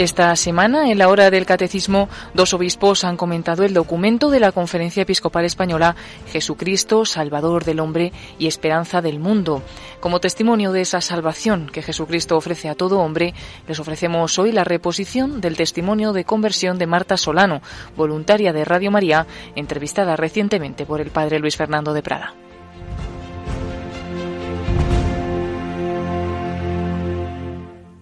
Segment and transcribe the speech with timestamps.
[0.00, 4.50] Esta semana, en la hora del catecismo, dos obispos han comentado el documento de la
[4.50, 5.94] Conferencia Episcopal Española
[6.32, 9.62] Jesucristo, Salvador del Hombre y Esperanza del Mundo.
[10.00, 13.34] Como testimonio de esa salvación que Jesucristo ofrece a todo hombre,
[13.68, 17.60] les ofrecemos hoy la reposición del testimonio de conversión de Marta Solano,
[17.94, 22.34] voluntaria de Radio María, entrevistada recientemente por el padre Luis Fernando de Prada.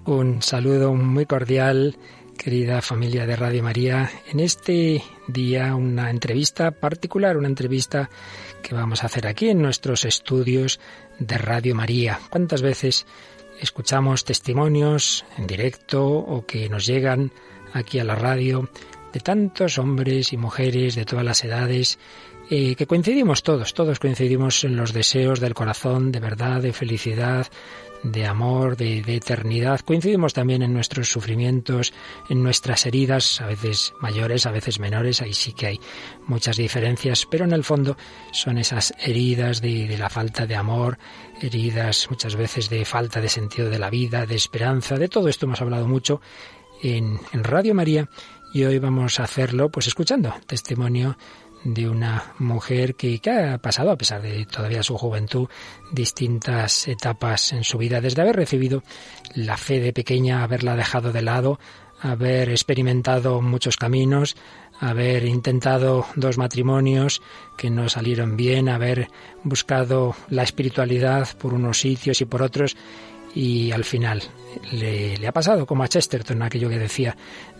[0.09, 1.95] Un saludo muy cordial,
[2.39, 4.11] querida familia de Radio María.
[4.33, 8.09] En este día una entrevista particular, una entrevista
[8.62, 10.81] que vamos a hacer aquí en nuestros estudios
[11.19, 12.19] de Radio María.
[12.31, 13.05] ¿Cuántas veces
[13.61, 17.31] escuchamos testimonios en directo o que nos llegan
[17.75, 18.70] aquí a la radio
[19.12, 21.98] de tantos hombres y mujeres de todas las edades
[22.51, 27.47] eh, que coincidimos todos, todos coincidimos en los deseos del corazón, de verdad, de felicidad,
[28.03, 29.81] de amor, de, eternidad.
[29.81, 31.93] Coincidimos también en nuestros sufrimientos,
[32.29, 35.81] en nuestras heridas, a veces mayores, a veces menores, ahí sí que hay
[36.27, 37.97] muchas diferencias, pero en el fondo
[38.33, 40.99] son esas heridas de, la falta de amor,
[41.41, 45.47] heridas muchas veces de falta de sentido de la vida, de esperanza, de todo esto
[45.47, 46.21] hemos hablado mucho
[46.83, 48.09] en, en Radio María
[48.53, 51.19] y hoy vamos a hacerlo pues escuchando testimonio
[51.64, 55.48] de una mujer que, ha pasado, a pesar de todavía su juventud,
[55.92, 58.83] distintas etapas en su vida, desde haber recibido
[59.34, 61.59] la fe de pequeña, haberla dejado de lado,
[62.01, 64.36] haber experimentado muchos caminos,
[64.81, 67.20] haber intentado dos matrimonios
[67.56, 69.08] que no salieron bien, haber
[69.42, 72.77] buscado la espiritualidad por unos sitios y por otros,
[73.35, 74.23] y al final
[74.73, 77.17] le, le ha pasado como a Chesterton, aquello que decía,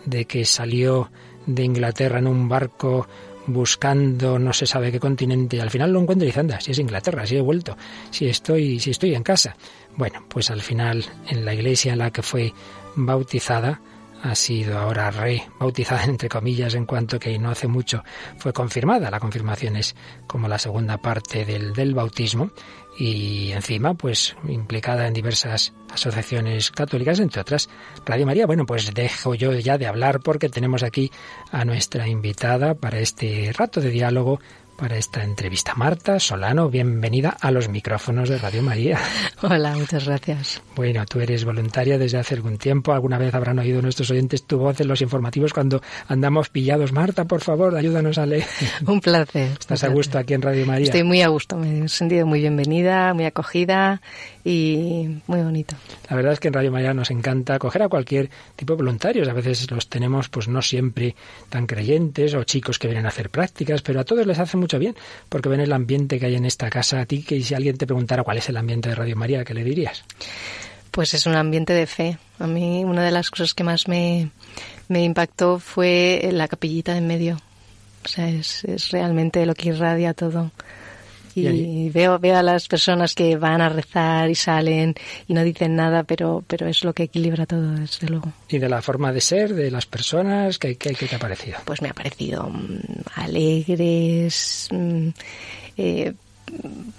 [0.07, 1.11] de que salió
[1.47, 3.09] de Inglaterra en un barco
[3.49, 6.79] buscando no se sabe qué continente al final lo encuentra y dice, anda, si es
[6.79, 7.77] Inglaterra, si he vuelto,
[8.11, 9.57] si estoy, si estoy en casa.
[9.97, 12.53] Bueno, pues al final en la iglesia en la que fue
[12.95, 13.81] bautizada,
[14.23, 18.03] ha sido ahora rebautizada entre comillas en cuanto que no hace mucho
[18.37, 19.11] fue confirmada.
[19.11, 22.51] La confirmación es como la segunda parte del, del bautismo
[22.99, 27.69] y encima pues implicada en diversas asociaciones católicas, entre otras
[28.05, 28.47] Radio María.
[28.47, 31.13] Bueno, pues dejo yo ya de hablar porque tenemos aquí
[31.53, 34.41] a nuestra invitada para este rato de diálogo
[34.79, 35.75] para esta entrevista.
[35.75, 38.97] Marta Solano, bienvenida a los micrófonos de Radio María.
[39.43, 40.63] Hola, muchas gracias.
[40.77, 42.93] Bueno, tú eres voluntaria desde hace algún tiempo.
[42.93, 46.93] Alguna vez habrán oído nuestros oyentes tu voz en los informativos cuando andamos pillados.
[46.93, 48.45] Marta, por favor, ayúdanos a leer.
[48.87, 49.51] Un placer.
[49.59, 50.85] ¿Estás a gusto aquí en Radio María?
[50.85, 54.01] Estoy muy a gusto, me he sentido muy bienvenida, muy acogida
[54.45, 55.75] y muy bonito.
[56.09, 59.29] La verdad es que en Radio María nos encanta acoger a cualquier tipo de voluntarios.
[59.29, 61.17] A veces los tenemos, pues no siempre
[61.49, 64.68] tan creyentes o chicos que vienen a hacer prácticas, pero a todos les hace mucho
[64.77, 64.95] bien
[65.31, 67.01] porque ven el ambiente que hay en esta casa.
[67.01, 69.55] A ti, que si alguien te preguntara cuál es el ambiente de Radio María, ¿qué
[69.55, 70.05] le dirías?
[70.91, 72.19] Pues es un ambiente de fe.
[72.39, 74.31] A mí una de las cosas que más me,
[74.89, 77.41] me impactó fue la capillita en medio.
[78.05, 80.51] O sea, es, es realmente lo que irradia todo.
[81.47, 84.95] Y veo, veo a las personas que van a rezar y salen
[85.27, 88.33] y no dicen nada, pero, pero es lo que equilibra todo, desde luego.
[88.49, 90.59] ¿Y de la forma de ser de las personas?
[90.59, 91.59] ¿Qué, qué, te ha parecido?
[91.65, 92.79] Pues me ha parecido mm,
[93.17, 95.09] alegres, mm,
[95.77, 96.15] eh,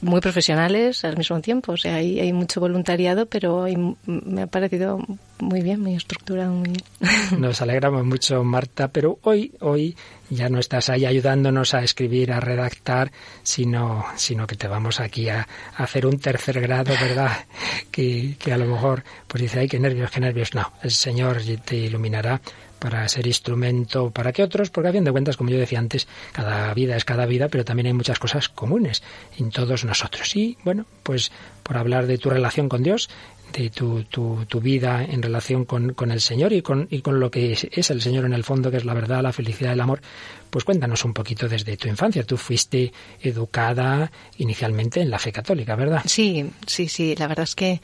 [0.01, 1.73] muy profesionales al mismo tiempo.
[1.73, 3.65] O sea, hay, hay mucho voluntariado, pero
[4.05, 4.99] me ha parecido
[5.39, 6.83] muy bien, muy estructurado, muy bien.
[7.41, 9.95] Nos alegramos mucho, Marta, pero hoy, hoy
[10.29, 13.11] ya no estás ahí ayudándonos a escribir, a redactar,
[13.43, 17.31] sino, sino que te vamos aquí a, hacer un tercer grado, ¿verdad?
[17.91, 20.53] Que, que a lo mejor pues dice, ay, qué nervios, qué nervios.
[20.53, 22.39] No, el Señor te iluminará
[22.79, 26.07] para ser instrumento para que otros, porque a fin de cuentas, como yo decía antes,
[26.31, 29.03] cada vida es cada vida, pero también hay muchas cosas comunes
[29.37, 30.35] en todos nosotros.
[30.35, 31.31] Y bueno, pues
[31.63, 33.09] por hablar de tu relación con Dios,
[33.53, 37.31] de tu, tu, vida en relación con, con, el Señor y con, y con lo
[37.31, 40.01] que es, el Señor en el fondo, que es la verdad, la felicidad, el amor,
[40.49, 42.23] pues cuéntanos un poquito desde tu infancia.
[42.23, 42.91] Tú fuiste
[43.21, 46.01] educada inicialmente en la fe católica, ¿verdad?
[46.05, 47.15] Sí, sí, sí.
[47.15, 47.81] La verdad es que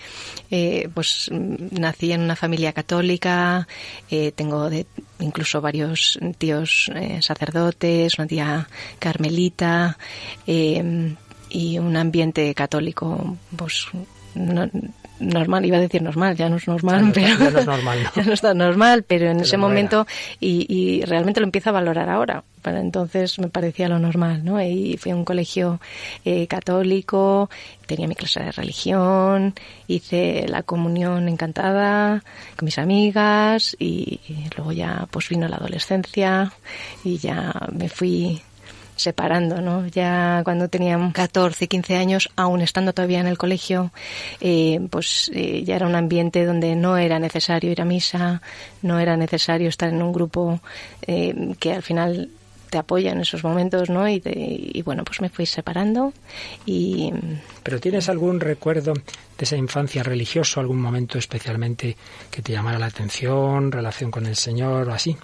[0.52, 3.68] eh, pues nací en una familia católica,
[4.10, 4.86] eh, tengo de,
[5.20, 8.68] incluso varios tíos eh, sacerdotes, una tía
[9.00, 9.98] carmelita
[10.48, 11.16] eh,
[11.50, 13.88] y un ambiente católico pues
[14.34, 14.70] no,
[15.20, 18.24] normal, iba a decir normal, ya no es normal, pero ya no es normal, ya
[18.24, 20.06] no está normal, pero en ese momento
[20.40, 22.44] y, y, realmente lo empiezo a valorar ahora.
[22.62, 24.60] Para entonces me parecía lo normal, ¿no?
[24.60, 25.80] Y fui a un colegio
[26.24, 27.50] eh, católico,
[27.86, 29.54] tenía mi clase de religión,
[29.88, 32.24] hice la comunión encantada
[32.56, 36.52] con mis amigas y, y luego ya pues vino la adolescencia
[37.04, 38.42] y ya me fui
[38.96, 39.88] separando, ¿no?
[39.88, 43.92] Ya cuando tenía 14, 15 años, aún estando todavía en el colegio,
[44.40, 48.42] eh, pues eh, ya era un ambiente donde no era necesario ir a misa,
[48.82, 50.60] no era necesario estar en un grupo
[51.08, 52.30] eh, que al final
[52.70, 54.10] te apoya en esos momentos, ¿no?
[54.10, 56.14] Y, y, bueno, pues me fui separando
[56.66, 57.14] y...
[57.64, 61.96] ¿Pero tienes algún recuerdo de esa infancia religioso, algún momento especialmente
[62.32, 65.16] que te llamara la atención, relación con el Señor o así?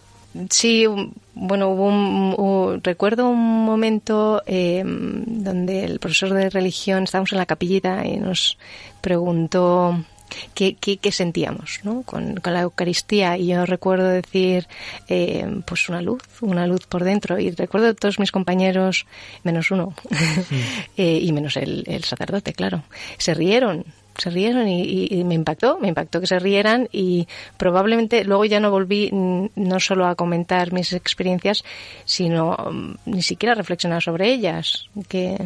[0.49, 0.85] Sí,
[1.33, 7.45] bueno, hubo un, recuerdo un momento eh, donde el profesor de religión, estábamos en la
[7.45, 8.57] capillita y nos
[9.01, 10.05] preguntó
[10.53, 12.03] qué, qué, sentíamos ¿no?
[12.03, 13.37] con, la Eucaristía.
[13.37, 14.67] Y yo recuerdo decir
[15.09, 17.39] eh, pues una luz, una luz por dentro.
[17.39, 19.05] Y recuerdo todos mis compañeros,
[19.43, 19.93] menos uno
[20.97, 22.83] eh, y menos el, el sacerdote, claro,
[23.17, 23.85] se rieron
[24.21, 27.27] se rieron y, me impactó, me impactó que se rieran y
[27.57, 31.63] probablemente luego ya no volví no solo a comentar mis experiencias,
[32.05, 35.37] sino mm, ni siquiera a reflexionar sobre ellas, que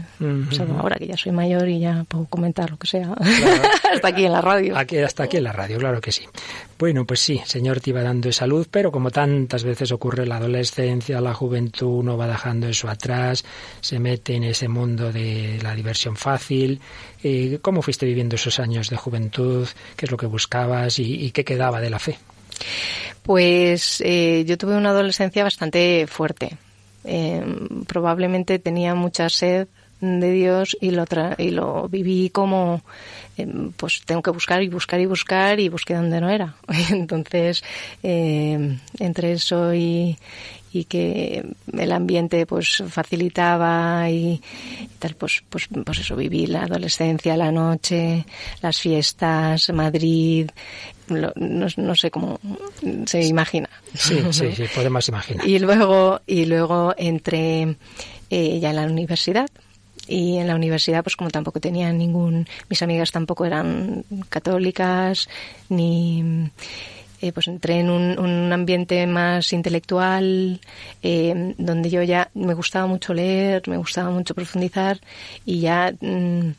[0.78, 3.14] ahora que ya soy mayor y ya puedo comentar lo que sea,
[3.94, 4.78] hasta aquí en la radio.
[4.78, 6.24] Aquí, hasta aquí en la radio, claro que sí.
[6.78, 10.38] Bueno, pues sí, Señor te iba dando esa luz, pero como tantas veces ocurre la
[10.38, 13.46] adolescencia, la juventud, uno va dejando eso atrás,
[13.80, 16.82] se mete en ese mundo de la diversión fácil.
[17.24, 19.66] Eh, ¿Cómo fuiste viviendo esos años de juventud?
[19.96, 22.20] ¿Qué es lo que buscabas y, qué quedaba de la fe?
[23.24, 26.58] Pues eh, yo tuve una adolescencia bastante fuerte.
[27.06, 27.42] Eh,
[27.88, 29.70] probablemente tenía mucha sed
[30.02, 31.06] de Dios y lo,
[31.38, 32.82] y lo viví como
[33.38, 36.56] Em, pues tengo que buscar y buscar y buscar y busqué donde no era.
[36.90, 37.64] Entonces,
[38.02, 40.18] eh, entre eso y,
[40.72, 44.42] y que el ambiente pues facilitaba y,
[45.00, 48.26] tal pues pues pues eso viví la adolescencia la noche
[48.62, 50.50] las fiestas Madrid
[51.08, 52.40] no, sé cómo
[53.06, 53.70] se imagina.
[53.94, 55.48] Sí sí, sí podemos imaginar.
[55.48, 57.76] Y luego y luego entré
[58.30, 59.48] eh, ya en la universidad
[60.08, 65.28] y en la universidad pues como tampoco tenía ningún mis amigas tampoco eran católicas
[65.70, 66.50] ni
[67.22, 70.60] eh, pues entré en un, ambiente más intelectual
[71.02, 75.00] eh, donde yo ya me gustaba mucho leer me gustaba mucho profundizar
[75.46, 76.50] y ya mm,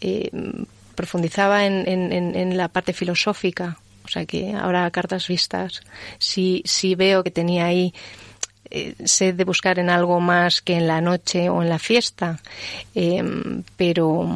[0.00, 0.30] eh,
[0.96, 3.78] profundizaba en, en, en, la parte filosófica.
[4.04, 5.82] O sea que ahora a cartas vistas
[6.18, 7.92] sí sí veo que tenía ahí
[8.70, 12.40] eh, sed de buscar en algo más que en la noche o en la fiesta,
[12.94, 14.28] em, pero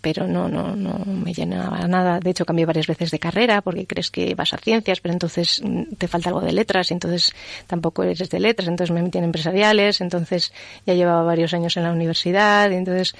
[0.00, 2.20] pero no, no, no me llenaba nada.
[2.20, 5.60] De hecho, cambié varias veces de carrera porque crees que vas a ciencias, pero entonces
[5.62, 7.34] mm, te falta algo de letras y entonces
[7.66, 10.52] tampoco eres de letras, entonces me metí en empresariales, entonces
[10.86, 13.14] ya llevaba varios años en la universidad y entonces,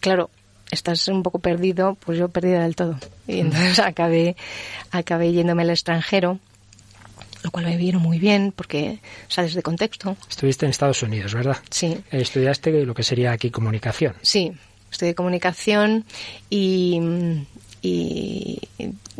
[0.00, 0.30] claro,
[0.70, 2.98] estás un poco perdido, pues yo perdida del todo.
[3.26, 4.36] Y entonces acabé,
[4.90, 6.40] acabé yéndome al extranjero
[7.42, 10.16] lo cual me vieron muy bien porque sales de contexto.
[10.28, 11.58] Estuviste en Estados Unidos, ¿verdad?
[11.70, 11.98] Sí.
[12.10, 14.14] Estudiaste lo que sería aquí comunicación.
[14.22, 14.52] Sí,
[14.90, 16.04] estudié comunicación
[16.50, 17.00] y,
[17.82, 18.58] y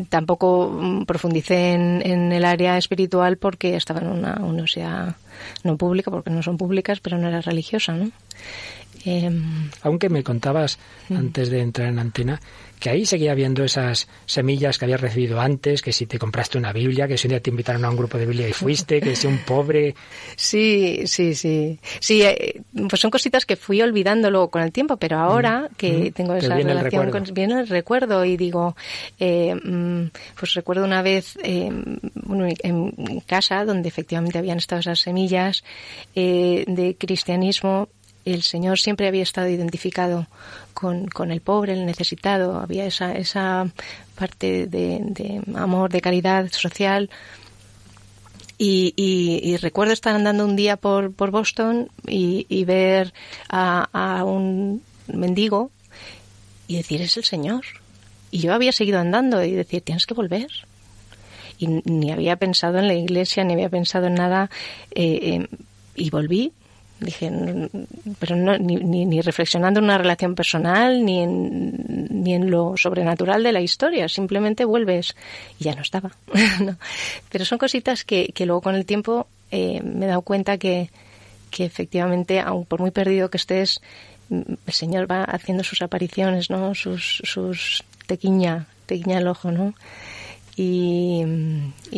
[0.09, 5.17] tampoco profundicé en, el área espiritual porque estaba en una universidad
[5.65, 8.11] no pública, porque no son públicas, pero no era religiosa, ¿no?
[9.05, 11.17] Em, Aunque me contabas mm.
[11.17, 12.41] antes de entrar en antena
[12.79, 16.73] que ahí seguía habiendo esas semillas que habías recibido antes, que si te compraste una
[16.73, 19.17] Biblia, que si un día te invitaron a un grupo de Biblia y fuiste, que
[19.17, 19.95] si un pobre.
[20.37, 21.79] Sí, sí, sí.
[22.01, 25.75] Sí, eh, pues son cositas que fui olvidando luego con el tiempo, pero ahora mm,
[25.77, 26.13] que mm.
[26.13, 27.25] tengo esa relación con.
[27.33, 28.77] Viene el recuerdo y digo,
[29.19, 29.55] eh,
[30.39, 31.71] pues recuerdo una vez eh,
[32.63, 35.65] en casa donde efectivamente habían estado esas semillas
[36.15, 37.89] de cristianismo
[38.27, 40.27] el Señor siempre había estado identificado
[40.75, 43.71] con, con el pobre, el necesitado, había esa, esa
[44.17, 47.09] parte de, amor, de caridad social.
[48.59, 53.13] Y, y, recuerdo estar andando un día por, por Boston y, y ver
[53.51, 55.71] a, a, un mendigo
[56.67, 57.65] y decir, es el Señor.
[58.31, 60.49] Y yo había seguido andando y decir, tienes que volver.
[61.59, 64.51] Y ni había pensado en la iglesia, ni había pensado en nada.
[64.91, 65.49] Eh, eh,
[65.95, 66.53] y volví
[66.99, 67.31] Dije,
[68.19, 73.43] pero no, ni, ni, reflexionando en una relación personal, ni en, ni en lo sobrenatural
[73.43, 75.15] de la historia, simplemente vuelves
[75.59, 76.13] y ya no estaba.
[77.31, 80.91] Pero son cositas que, que luego con el tiempo eh, me he dado cuenta que,
[81.51, 83.83] que efectivamente, aun por muy perdido que estés,
[84.31, 86.75] el Señor va haciendo sus apariciones, ¿no?
[86.75, 89.75] Sus, sus tequiña, tequiña el ojo, ¿no?
[90.59, 91.23] Y,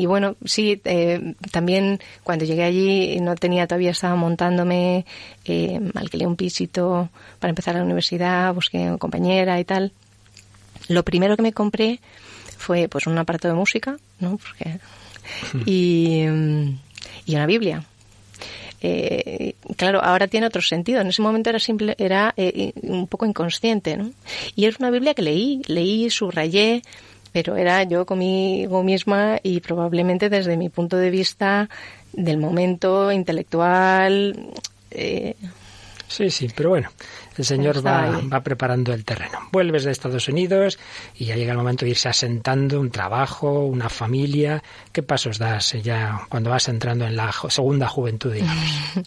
[0.06, 5.06] bueno, sí, eh, también cuando llegué allí no tenía, todavía estaba montándome,
[5.44, 9.92] eh, alquilé un pisito para empezar la universidad, busqué una compañera y tal.
[10.88, 12.00] Lo primero que me compré
[12.56, 14.38] fue pues un aparato de música, ¿no?
[14.38, 14.80] Porque,
[15.64, 16.24] y,
[17.26, 17.84] y una Biblia.
[18.80, 21.00] Eh, claro, ahora tiene otro sentido.
[21.00, 24.10] En ese momento era simple, era eh, un poco inconsciente, ¿no?
[24.56, 26.82] Y es una Biblia que leí, leí, subrayé,
[27.38, 31.70] pero era yo conmigo misma y probablemente desde mi punto de vista
[32.12, 34.50] del momento intelectual.
[34.90, 35.36] Eh,
[36.08, 36.90] sí, sí, pero bueno,
[37.36, 39.38] el Señor va, va, preparando el terreno.
[39.52, 40.80] Vuelves de Estados Unidos
[41.14, 44.60] y ya llega el momento de irse asentando, un trabajo, una familia.
[44.90, 48.64] ¿Qué pasos das ya cuando vas entrando en la segunda juventud, digamos?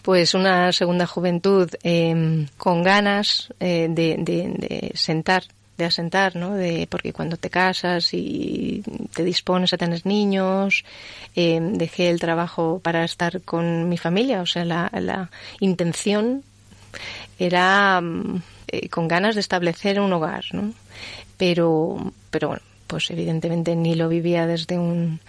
[0.00, 5.42] Pues una segunda juventud em, con ganas eh, de, de sentar
[5.78, 6.54] de asentar, ¿no?
[6.54, 8.82] De, porque cuando te casas y
[9.14, 10.84] te dispones a tener niños,
[11.34, 15.30] eh, dejé el trabajo para estar con mi familia, o sea, la, la
[15.60, 16.42] intención
[17.38, 20.74] era mm, eh, con ganas de establecer un hogar, ¿no?
[21.36, 25.20] Pero, pero bueno, pues evidentemente ni lo vivía desde un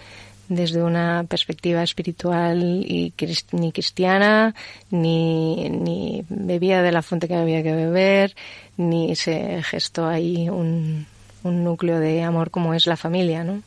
[0.50, 3.14] desde una perspectiva espiritual y
[3.52, 4.52] ni cristiana,
[4.90, 8.34] ni, ni bebía de la fuente que había que beber,
[8.76, 11.06] ni se gestó ahí un,
[11.44, 13.62] un núcleo de amor como es la familia, ¿no?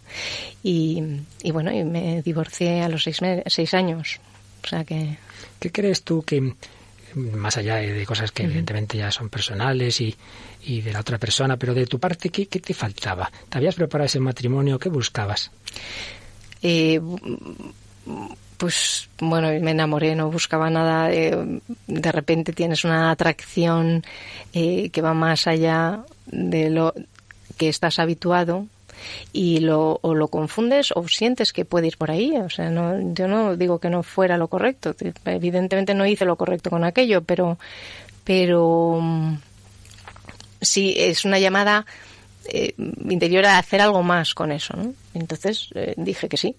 [0.62, 1.02] Y,
[1.42, 4.20] y bueno, y me divorcié a los seis, seis años.
[4.66, 5.18] O sea que...
[5.60, 6.54] ¿Qué crees tú que,
[7.16, 10.14] más allá de cosas que evidentemente ya son personales y,
[10.64, 13.32] y, de la otra persona, pero de tu parte, ¿qué, ¿qué, te faltaba?
[13.48, 14.78] ¿Te habías preparado ese matrimonio?
[14.78, 15.50] ¿Qué buscabas?
[16.64, 17.02] Eh,
[18.58, 21.12] pues bueno, me enamoré, no buscaba nada.
[21.12, 24.04] Eh, de repente tienes una atracción
[24.54, 26.94] eh, que va más allá de lo
[27.58, 28.66] que estás habituado
[29.34, 32.38] y lo, o lo confundes o sientes que puede ir por ahí.
[32.38, 34.96] O sea, no, yo no digo que no fuera lo correcto.
[35.26, 37.58] Evidentemente no hice lo correcto con aquello, pero,
[38.24, 39.36] pero mm,
[40.62, 41.86] sí es una llamada
[42.46, 42.74] eh,
[43.10, 44.76] interior a hacer algo más con eso.
[44.76, 44.94] ¿no?
[45.14, 46.56] Entonces eh, dije que sí.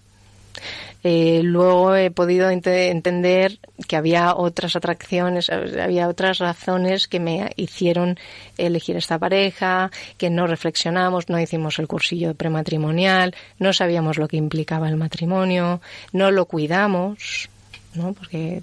[1.03, 8.19] Eh, luego he podido entender que había otras atracciones, había otras razones que me hicieron
[8.57, 14.39] elegir esta pareja, que no reflexionamos, no hicimos el cursillo prematrimonial, no sabíamos lo que
[14.39, 17.51] implicaba el matrimonio, no lo cuidamos,
[17.95, 18.13] ¿no?
[18.13, 18.63] Porque,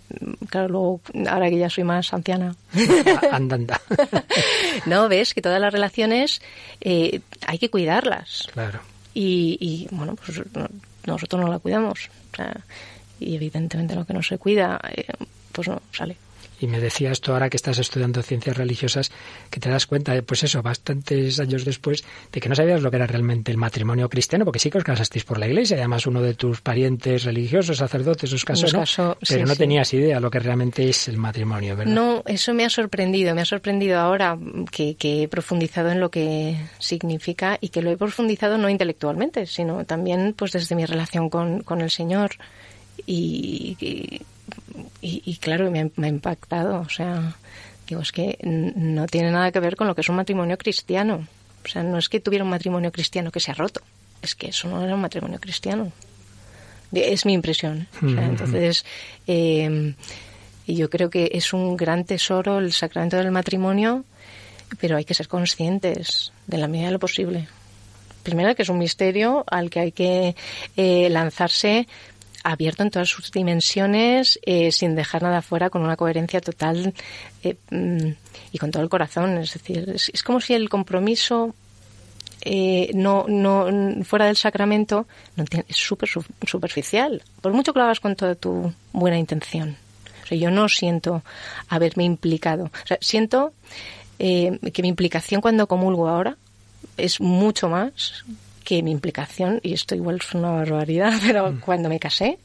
[0.49, 2.55] claro, luego, ahora que ya soy más anciana.
[3.31, 3.81] anda, anda.
[4.85, 6.41] no, ves que todas las relaciones
[6.81, 8.47] eh, hay que cuidarlas.
[8.53, 8.79] Claro.
[9.13, 10.41] Y, y bueno, pues
[11.05, 12.09] nosotros no la cuidamos.
[12.33, 12.61] O sea,
[13.19, 15.05] y evidentemente lo que no se cuida, eh,
[15.51, 16.17] pues no sale.
[16.61, 19.11] Y me decías tú ahora que estás estudiando ciencias religiosas,
[19.49, 22.91] que te das cuenta, de, pues eso, bastantes años después, de que no sabías lo
[22.91, 26.05] que era realmente el matrimonio cristiano, porque sí que os casasteis por la iglesia, además
[26.05, 29.17] uno de tus parientes religiosos, sacerdotes, os casó, ¿no?
[29.27, 31.91] pero no tenías idea lo que realmente es el matrimonio, ¿verdad?
[31.91, 34.37] No, eso me ha sorprendido, me ha sorprendido ahora
[34.69, 39.83] que, he profundizado en lo que significa y que lo he profundizado no intelectualmente, sino
[39.85, 42.31] también pues desde mi relación con, con el Señor.
[43.07, 44.21] y, y,
[45.39, 46.81] claro, me ha, impactado.
[46.81, 47.35] O sea,
[47.87, 51.27] digo, es que no tiene nada que ver con lo que es un matrimonio cristiano.
[51.63, 53.81] O sea, no es que tuviera un matrimonio cristiano que se ha roto.
[54.21, 55.91] Es que eso no era un matrimonio cristiano.
[56.91, 57.87] Es mi impresión.
[58.01, 58.85] entonces,
[59.27, 59.93] eh,
[60.67, 64.03] yo creo que es un gran tesoro el sacramento del matrimonio,
[64.79, 67.47] pero hay que ser conscientes de la medida de lo posible.
[68.23, 70.35] Primero que es un misterio al que hay que
[70.77, 71.87] eh, lanzarse
[72.43, 76.93] abierto en todas sus dimensiones, eh, sin dejar nada fuera, con una coherencia total
[77.43, 78.11] eh, mm,
[78.51, 79.37] y con todo el corazón.
[79.37, 81.55] Es decir, es, como si el compromiso
[82.41, 83.67] eh, no, no
[84.03, 85.05] fuera del sacramento
[85.35, 86.09] no es súper
[86.47, 89.77] superficial, por mucho que lo hagas con toda tu buena intención.
[90.29, 91.23] Yo no siento
[91.67, 92.71] haberme implicado.
[93.01, 93.51] Siento
[94.17, 96.37] que mi implicación cuando comulgo ahora
[96.95, 98.23] es mucho más
[98.71, 101.59] que mi implicación, y esto igual es una barbaridad, pero mm.
[101.59, 102.37] cuando me casé,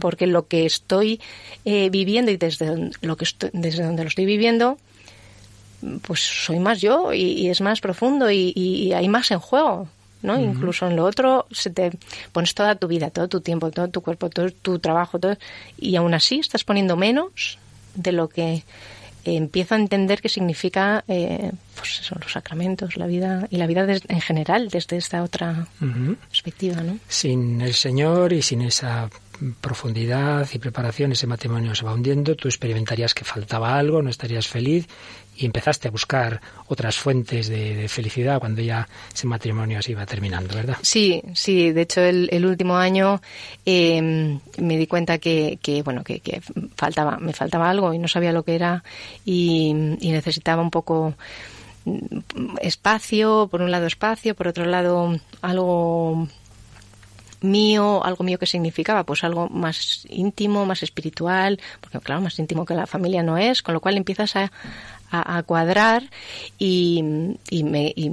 [0.00, 1.20] porque lo que estoy
[1.64, 4.76] eh, viviendo y desde lo que estoy, desde donde lo estoy viviendo,
[6.02, 9.88] pues soy más yo y, es más profundo y, hay más en juego.
[10.20, 10.40] ¿no?
[10.40, 11.92] Incluso en lo otro se te
[12.32, 15.36] pones toda tu vida, todo tu tiempo, todo tu cuerpo, todo tu trabajo, todo,
[15.78, 17.58] y aún así estás poniendo menos
[17.94, 18.64] de lo que
[19.34, 23.86] empiezo a entender qué significa eh, pues eso, los sacramentos, la vida y la vida
[24.08, 25.66] en general desde esta otra
[26.30, 26.82] perspectiva.
[26.82, 26.98] ¿no?
[27.08, 29.10] Sin el Señor y sin esa
[29.60, 34.46] profundidad y preparación, ese matrimonio se va hundiendo, tú experimentarías que faltaba algo, no estarías
[34.46, 34.86] feliz
[35.36, 40.54] y empezaste a buscar otras fuentes de, felicidad cuando ya ese matrimonio se iba terminando,
[40.54, 40.76] ¿verdad?
[40.82, 41.72] Sí, sí.
[41.72, 43.20] De hecho, el, último año
[43.64, 46.42] em, me di cuenta que, bueno, que,
[46.76, 48.82] faltaba, me faltaba algo y no sabía lo que era
[49.24, 49.72] y,
[50.16, 51.14] necesitaba un poco
[51.84, 56.26] mm, espacio, por un lado espacio, por otro lado algo
[57.40, 62.64] mío, algo mío que significaba, pues algo más íntimo, más espiritual, porque claro, más íntimo
[62.64, 64.50] que la familia no es, con lo cual empiezas a,
[65.10, 66.02] a, cuadrar
[66.58, 67.02] y,
[67.50, 68.10] y, me, y,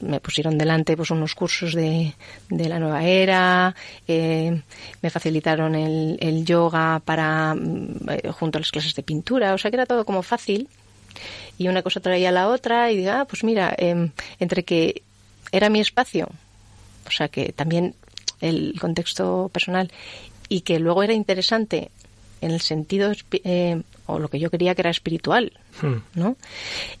[0.00, 2.14] me, pusieron delante pues unos cursos de,
[2.48, 3.74] de la nueva era,
[4.06, 4.60] eh,
[5.02, 7.56] me facilitaron el, el yoga para
[8.08, 10.68] eh, junto a las clases de pintura, o sea que era todo como fácil.
[11.58, 15.02] Y una cosa traía a la otra y diga, ah, pues mira, eh, entre que
[15.50, 16.28] era mi espacio,
[17.06, 17.94] o sea que también
[18.40, 19.90] el contexto personal
[20.48, 21.90] y que luego era interesante
[22.40, 25.96] en el sentido eh, o lo que yo quería que era espiritual, hmm.
[26.14, 26.36] ¿no?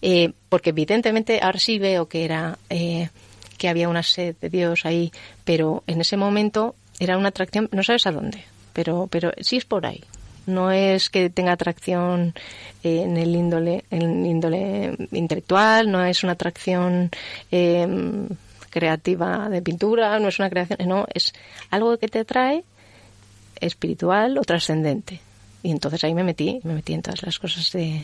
[0.02, 3.08] Eh, porque evidentemente ahora sí veo que era eh,
[3.56, 5.10] que había una sed de Dios ahí,
[5.44, 9.64] pero en ese momento era una atracción, no sabes a dónde, pero pero sí es
[9.64, 10.04] por ahí.
[10.46, 12.34] No es que tenga atracción
[12.82, 17.10] en el índole, en el índole intelectual, no es una atracción
[18.70, 21.32] creativa de pintura, no es una creación, no, es
[21.70, 22.64] algo que te atrae
[23.60, 25.20] espiritual o trascendente.
[25.68, 28.02] Y entonces ahí me metí, me metí en todas las cosas de,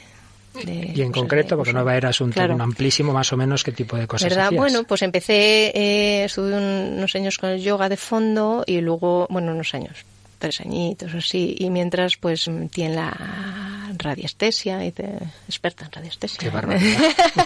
[0.66, 2.30] y en concreto, porque Nueva Era es un
[2.60, 4.52] amplísimo, más o menos, ¿qué tipo de cosas ¿verdad?
[4.52, 9.52] Bueno, pues empecé, eh, estuve unos años con el yoga de fondo y luego, bueno,
[9.52, 10.04] unos años,
[10.44, 15.08] tres añitos así, y mientras pues tiene la radiestesia, y te,
[15.48, 16.38] experta en radiestesia.
[16.38, 17.00] Qué barbaridad.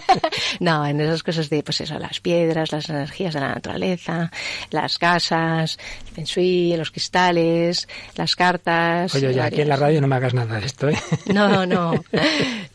[0.60, 4.32] no, en esas cosas de pues eso, las piedras, las energías de la naturaleza,
[4.72, 5.78] las casas,
[6.08, 7.86] el feng shui, los cristales,
[8.16, 9.14] las cartas.
[9.14, 10.98] Oye, ya aquí en la radio no me hagas nada de esto, ¿eh?
[11.32, 11.92] No, no,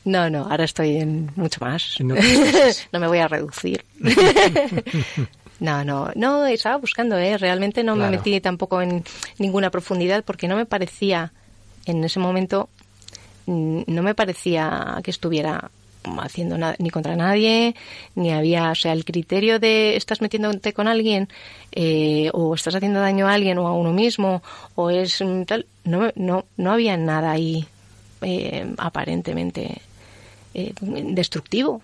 [0.06, 1.98] no, no, ahora estoy en mucho más.
[2.00, 2.16] No,
[2.94, 3.84] no me voy a reducir.
[5.64, 7.38] No, no, no, estaba buscando, ¿eh?
[7.38, 9.02] Realmente no me metí tampoco en
[9.38, 11.32] ninguna profundidad porque no me parecía,
[11.86, 12.68] en ese momento,
[13.46, 15.72] mm, no me parecía que estuviera
[16.20, 17.76] haciendo nada ni contra nadie,
[18.14, 21.30] ni había, o sea, el criterio de estás metiéndote con alguien
[21.72, 24.44] eh, o estás haciendo daño a alguien o a uno mismo
[24.76, 27.66] o es tal, no, no, no había nada ahí
[28.22, 29.82] eh, aparentemente
[30.54, 31.82] eh, destructivo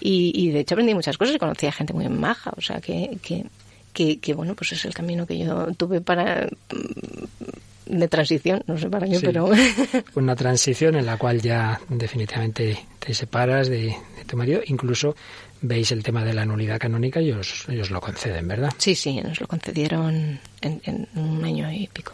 [0.00, 3.18] y, de hecho aprendí muchas cosas y conocí a gente muy maja, o sea que,
[3.22, 8.78] que, que, bueno, pues es el camino que yo tuve para mm, de transición, no
[8.78, 9.48] sé para qué, pero...
[10.14, 15.14] Una transición en la cual ya definitivamente te separas de, tu marido, incluso
[15.62, 18.72] veis el tema de la nulidad canónica y os, ellos lo conceden, ¿verdad?
[18.78, 22.12] Sí, sí, nos lo concedieron en, en un año y pico.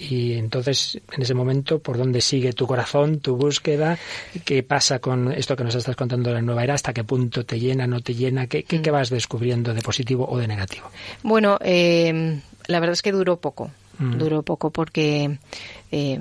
[0.00, 3.98] Y entonces, en ese momento, ¿por dónde sigue tu corazón, tu búsqueda?
[4.46, 6.74] ¿Qué pasa con esto que nos estás contando de la nueva era?
[6.74, 8.46] ¿Hasta qué punto te llena, no te llena?
[8.46, 8.92] ¿Qué, qué, mm.
[8.92, 10.90] vas descubriendo de positivo o de negativo?
[11.22, 13.70] Bueno, eh, la verdad es que duró poco.
[13.98, 14.16] Mm.
[14.16, 15.38] Duró poco porque
[15.92, 16.18] eh,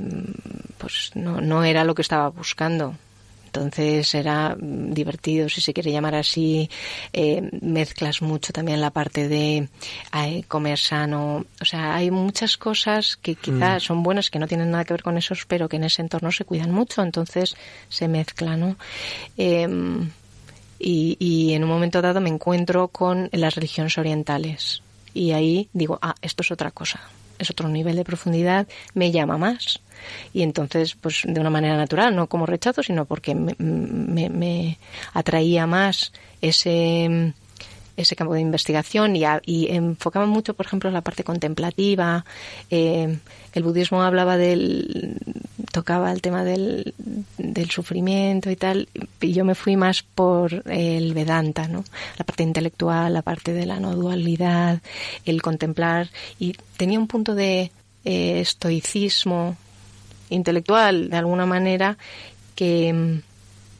[0.78, 2.96] pues no, no era lo que estaba buscando.
[3.50, 6.70] Entonces era divertido, si se quiere llamar así.
[7.14, 9.68] Eh, mezclas mucho también la parte de
[10.14, 11.46] eh, comer sano.
[11.60, 13.86] O sea, hay muchas cosas que quizás mm.
[13.88, 16.32] son buenas, que no tienen nada que ver con esos, pero que en ese entorno
[16.32, 17.02] se cuidan mucho.
[17.02, 17.56] Entonces
[17.90, 18.76] se mezcla, ¿no?
[19.36, 20.12] Em,
[20.78, 24.84] y, y en un momento dado me encuentro con las religiones orientales.
[25.16, 27.02] Y ahí digo, ah, esto es otra cosa.
[27.40, 29.82] Es otro nivel de profundidad, me llama más
[30.34, 34.78] y entonces, pues de una manera natural, no como rechazo, sino porque me, me,
[35.14, 37.34] atraía más ese
[37.98, 42.24] ese campo de investigación y, y, enfocaba mucho, por ejemplo, la parte contemplativa.
[42.70, 43.18] Eh,
[43.54, 45.18] el budismo hablaba del,
[45.72, 46.94] tocaba el tema del,
[47.38, 48.88] del, sufrimiento y tal,
[49.22, 51.84] y yo me fui más por el Vedanta, ¿no?
[52.18, 54.82] La parte intelectual, la parte de la no dualidad,
[55.26, 57.72] el contemplar, y tenía un punto de
[58.06, 59.58] eh, estoicismo
[60.30, 61.98] intelectual, de alguna manera,
[62.56, 63.22] que mm,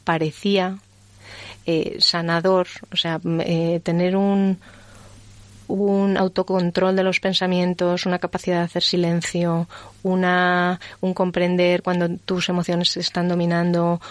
[0.04, 0.78] parecía
[1.66, 4.60] eh, sanador, o sea, eh, tener un,
[5.70, 9.70] un autocontrol de los pensamientos, una capacidad de hacer silencio,
[10.02, 14.02] una, un comprender cuando tus emociones se están dominando,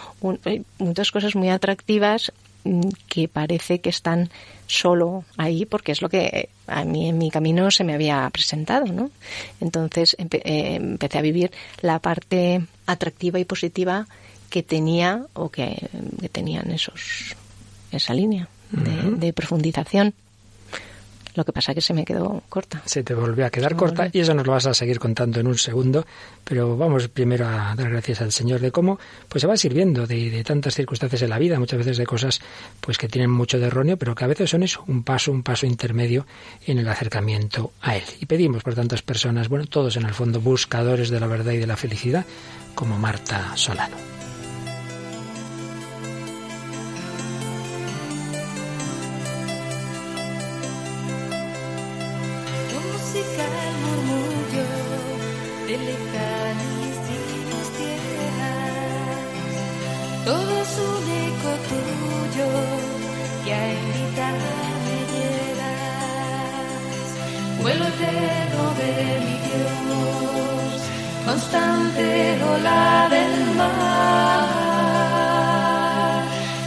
[0.44, 4.30] eh, muchas cosas muy atractivas mm, que parece que están
[4.68, 8.86] solo ahí porque es lo que a mí en mi camino se me había presentado,
[8.86, 9.10] ¿no?
[9.60, 14.06] Entonces eh, empecé a vivir la parte atractiva y positiva
[14.48, 15.88] que tenía o que,
[16.30, 17.34] tenían esos
[17.90, 20.14] esa línea de profundización.
[21.34, 22.82] Lo que pasa es que se me quedó corta.
[22.84, 25.46] Se te volvió a quedar corta y eso nos lo vas a seguir contando en
[25.46, 26.06] un segundo,
[26.44, 30.42] pero vamos primero a dar gracias al Señor de cómo pues se va sirviendo de,
[30.44, 32.40] tantas circunstancias en la vida, muchas veces de cosas
[32.80, 35.42] pues que tienen mucho de erróneo, pero que a veces son eso, un paso, un
[35.42, 36.26] paso intermedio
[36.66, 38.04] en el acercamiento a Él.
[38.20, 41.58] Y pedimos por tantas personas, bueno, todos en el fondo buscadores de la verdad y
[41.58, 42.24] de la felicidad,
[42.74, 44.17] como Marta Solano.
[68.96, 70.78] De mi Dios,
[71.24, 72.06] constante
[72.54, 74.48] ola del mar,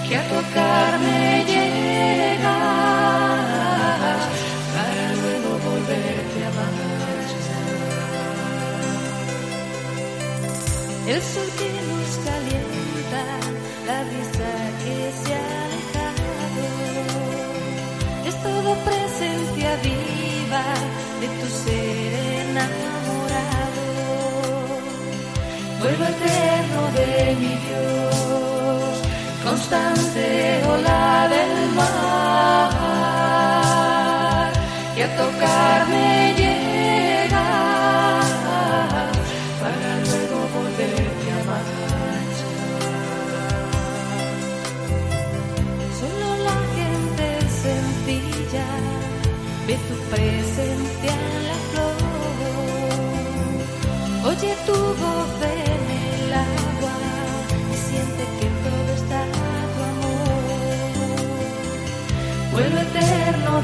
[0.07, 1.19] que a tocarme
[1.51, 2.57] llega
[4.73, 6.81] para luego volverte a amar.
[11.07, 11.49] El sol
[25.81, 29.01] Vuelo eterno de mi Dios,
[29.43, 31.20] constante ola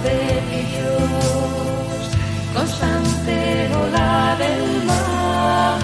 [0.08, 2.04] de Dios,
[2.54, 3.38] constante
[3.84, 5.82] ola del mar,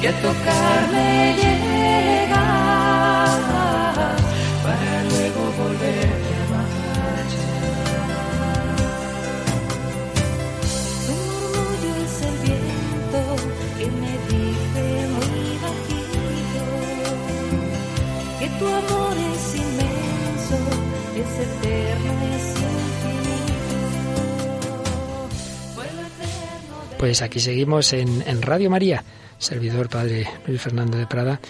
[0.00, 1.06] que a tocarme
[1.38, 1.81] llega
[27.02, 29.02] Pues aquí seguimos en, Radio María,
[29.36, 31.40] servidor Padre Luis Fernando de Prada,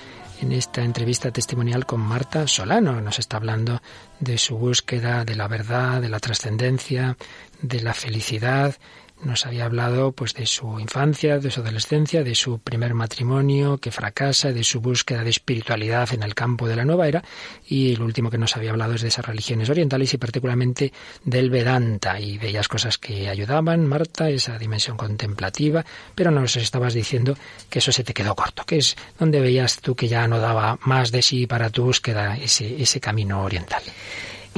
[0.40, 3.02] en esta entrevista testimonial con Marta Solano.
[3.02, 3.82] Nos está hablando
[4.18, 7.18] de su búsqueda de la verdad, de la trascendencia,
[7.60, 8.76] de la felicidad.
[9.22, 13.92] Nos había hablado pues de su infancia, de su adolescencia, de su primer matrimonio que
[13.92, 17.22] fracasa, de su búsqueda de espiritualidad en el campo de la nueva era
[17.68, 20.92] y lo último que nos había hablado es de esas religiones orientales y particularmente
[21.24, 27.36] del Vedanta y bellas cosas que ayudaban, Marta, esa dimensión contemplativa, pero nos estabas diciendo
[27.70, 30.78] que eso se te quedó corto, que es donde veías tú que ya no daba
[30.82, 33.82] más de sí para tu búsqueda ese, ese camino oriental.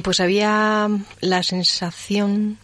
[0.02, 0.88] Pues había
[1.20, 2.58] la sensación,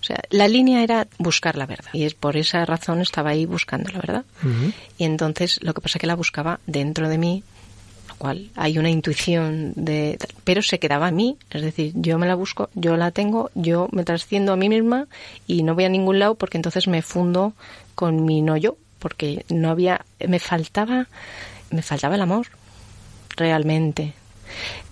[0.00, 1.90] o sea, la línea era buscar la verdad.
[1.92, 4.24] Y es por esa razón estaba ahí buscando la verdad.
[4.98, 7.42] Y entonces lo que pasa es que la buscaba dentro de mí,
[8.08, 10.18] lo cual hay una intuición de...
[10.44, 13.88] Pero se quedaba en mí, es decir, yo me la busco, yo la tengo, yo
[13.92, 15.06] me trasciendo a mí misma
[15.46, 17.54] y no voy a ningún lado porque entonces me fundo
[17.94, 20.04] con mi no yo, porque no había...
[20.26, 21.08] Me faltaba,
[21.70, 22.46] me faltaba el amor,
[23.36, 24.14] realmente.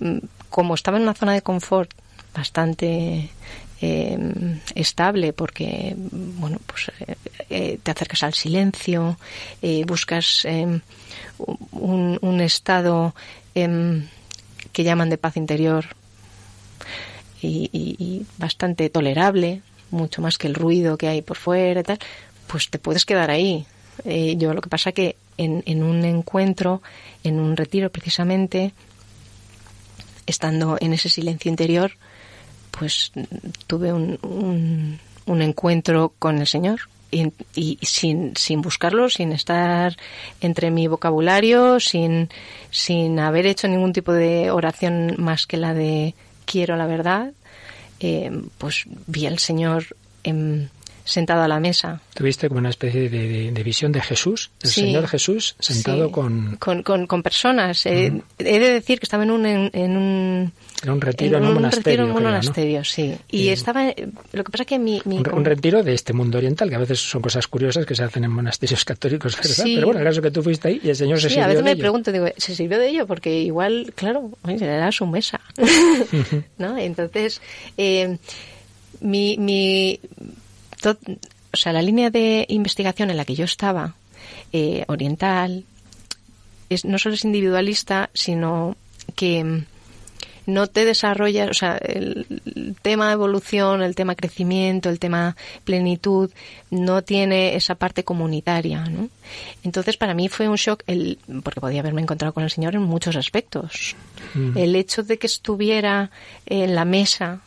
[0.01, 1.91] Mm, Como estaba en una zona de confort
[2.35, 3.31] bastante
[3.85, 4.19] eh,
[4.75, 7.17] estable porque bueno pues eh,
[7.51, 9.19] eh, te acercas al silencio
[9.87, 10.81] buscas eh,
[11.73, 13.15] un, un estado
[13.55, 14.07] em,
[14.73, 15.85] que llaman de paz interior
[17.43, 21.99] y, bastante tolerable mucho más que el ruido que hay por fuera y tal
[22.47, 23.67] pues te puedes quedar ahí.
[24.37, 26.83] Yo lo que pasa que en un encuentro
[27.23, 28.73] en un retiro precisamente
[30.27, 31.93] estando en ese silencio interior,
[32.79, 33.13] pues
[33.67, 39.97] tuve un, un, un encuentro con el Señor y, y sin, sin buscarlo, sin estar
[40.41, 42.29] entre mi vocabulario, sin,
[42.71, 47.33] sin haber hecho ningún tipo de oración más que la de quiero la verdad,
[48.01, 49.87] eh, pues vi al Señor
[51.05, 52.01] sentado a la mesa.
[52.15, 54.81] Tuviste como una especie de, de- de visión de Jesús, el Sí.
[54.81, 56.57] Señor Jesús sentado Sí, con...
[56.57, 57.85] con, con, con personas.
[57.87, 60.53] Eh, He de decir que estaba en un, en, en un
[60.85, 61.85] Era un retiro en un un monasterio.
[61.85, 62.31] retiro en un creo, ¿no?
[62.37, 63.15] monasterio, sí.
[63.31, 63.87] Y Y- estaba,
[64.33, 66.79] lo que pasa que mi, mi Un, un retiro de este mundo oriental, que a
[66.79, 69.65] veces son cosas curiosas que se hacen en monasterios católicos, ¿verdad?
[69.65, 69.75] Sí.
[69.75, 71.49] Pero bueno, el caso que tú fuiste ahí y el Señor se Sí, sirvió a
[71.49, 71.81] veces de me ello.
[71.81, 73.07] pregunto, digo, ¿se sirvió de ello?
[73.07, 75.41] Porque igual, claro, era su mesa.
[76.59, 76.77] ¿No?
[76.79, 77.41] Entonces,
[77.77, 78.19] eh,
[79.01, 79.99] mi, mi
[80.81, 80.99] to-
[81.53, 83.95] o sea, la línea de investigación en la que yo estaba,
[84.53, 85.65] eh, oriental,
[86.69, 88.77] es, no solo es individualista, sino
[89.15, 89.65] que mm,
[90.47, 96.31] no te desarrollas, o sea, el, el tema evolución, el tema crecimiento, el tema plenitud,
[96.71, 99.09] no tiene esa parte comunitaria, ¿no?
[99.63, 102.83] Entonces, para mí fue un shock, el, porque podía haberme encontrado con el Señor en
[102.83, 103.97] muchos aspectos.
[104.35, 104.59] Mm.
[104.59, 106.11] El hecho de que estuviera
[106.47, 107.41] en la mesa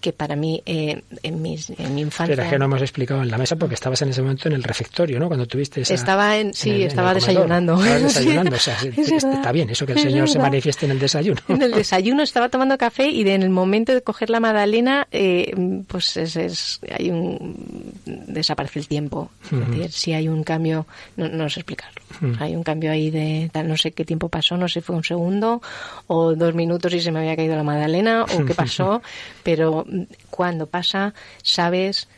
[0.00, 2.34] que para mí, eh, en, mis, en mi infancia...
[2.34, 4.54] Pero es que no hemos explicado en la mesa porque estabas en ese momento en
[4.54, 5.28] el refectorio, ¿no?
[5.28, 5.94] Cuando tuviste esa...
[5.94, 7.76] Estaba en, sí, en el- en estaba desayunando.
[7.82, 9.52] Desayunando, o sea, Es está verdad.
[9.52, 11.40] bien eso que el Señor se manifieste en el desayuno.
[11.48, 15.06] En el desayuno estaba tomando café y de- en el momento de coger la magdalena,
[15.12, 15.54] eh,
[15.86, 19.30] pues es, es- hay un desaparece el tiempo.
[19.44, 22.00] Es decir, si hay un cambio, no, no sé explicarlo.
[22.40, 25.04] Hay un cambio ahí de no sé qué tiempo pasó, no sé si fue un
[25.04, 25.60] segundo
[26.06, 29.02] o dos minutos y se me había caído la magdalena o qué pasó,
[29.42, 32.08] pero mm, cuando pasa sabes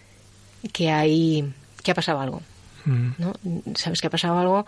[0.73, 1.53] que hay
[1.83, 2.43] que ha pasado algo.
[2.85, 3.09] Mm.
[3.19, 3.35] ¿no?
[3.75, 4.67] Sabes que ha pasado algo,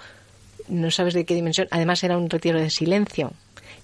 [0.68, 1.68] no sabes de qué dimensión.
[1.70, 3.32] Además era un retiro de silencio.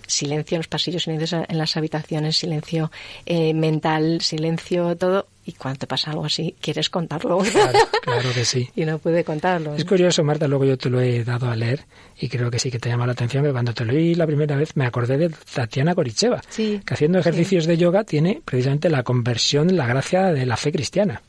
[0.07, 2.91] Silencio en los pasillos, silencio en las habitaciones, silencio
[3.25, 5.27] eh, mental, silencio todo.
[5.45, 7.39] Y cuando te pasa algo así, quieres contarlo.
[7.39, 8.69] Claro, claro que sí.
[8.77, 9.75] y no puede contarlo.
[9.75, 9.89] Es ¿no?
[9.89, 11.85] curioso, Marta, luego yo te lo he dado a leer
[12.21, 14.27] y creo que sí que te llama la atención que cuando te lo leí la
[14.27, 18.89] primera vez me acordé de Tatiana Goricheva, Sí, que haciendo ejercicios de yoga tiene precisamente
[18.89, 21.23] la conversión, la gracia de la fe cristiana.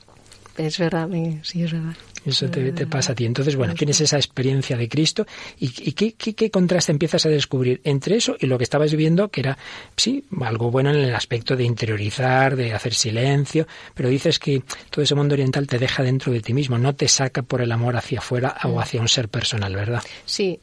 [0.57, 1.09] Es verdad,
[1.41, 1.95] sí, es verdad.
[2.25, 2.75] Eso te, Mm.
[2.75, 3.25] te pasa a ti.
[3.25, 5.25] Entonces, bueno, tienes esa experiencia de Cristo
[5.59, 8.91] y, y ¿qué, qué, qué contraste empiezas a descubrir entre eso y lo que estabas
[8.91, 9.57] viviendo, que era,
[9.97, 15.03] sí, algo bueno en el aspecto de interiorizar, de hacer silencio, pero dices que todo
[15.03, 17.97] ese mundo oriental te deja dentro de ti mismo, no te saca por el amor
[17.97, 18.67] hacia afuera Mm.
[18.69, 20.01] o hacia un ser personal, ¿verdad?
[20.25, 20.59] Sí.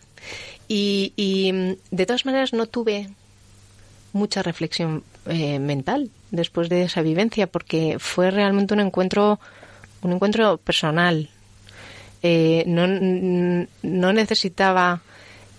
[0.68, 3.08] Y, y, mm, de todas maneras no tuve
[4.12, 9.38] mucha reflexión eh, mental después de esa vivencia porque fue realmente un encuentro
[10.02, 11.28] un encuentro personal
[12.22, 12.86] Eh, no,
[13.82, 15.00] no necesitaba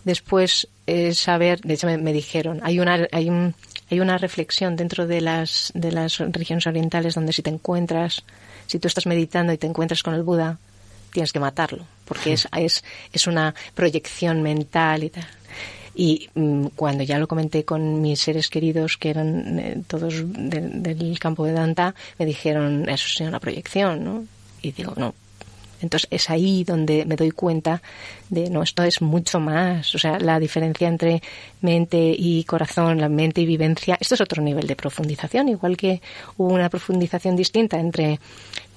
[0.03, 3.53] después eh, saber de hecho me, me dijeron hay una hay un
[3.89, 8.23] hay una reflexión dentro de las de las religiones orientales donde si te encuentras
[8.67, 10.57] si tú estás meditando y te encuentras con el Buda
[11.13, 15.25] tienes que matarlo porque es es es una proyección mental y tal
[15.95, 20.61] y mm, cuando ya lo comenté con mis seres queridos, que eran eh, todos de-
[20.61, 24.23] del campo de Danta, me dijeron, eso es una proyección, ¿no?
[24.61, 25.13] Y digo, no.
[25.81, 27.81] Entonces es ahí donde me doy cuenta
[28.29, 29.93] de, no, esto es mucho más.
[29.95, 31.21] O sea, la diferencia entre
[31.61, 36.01] mente y corazón, la mente y vivencia, esto es otro nivel de profundización, igual que
[36.37, 38.19] hubo una profundización distinta entre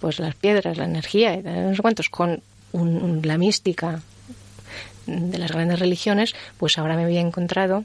[0.01, 4.03] pues las piedras, la energía no sé cuántos, con un- la mística,
[5.07, 7.85] de las grandes religiones, pues ahora me había encontrado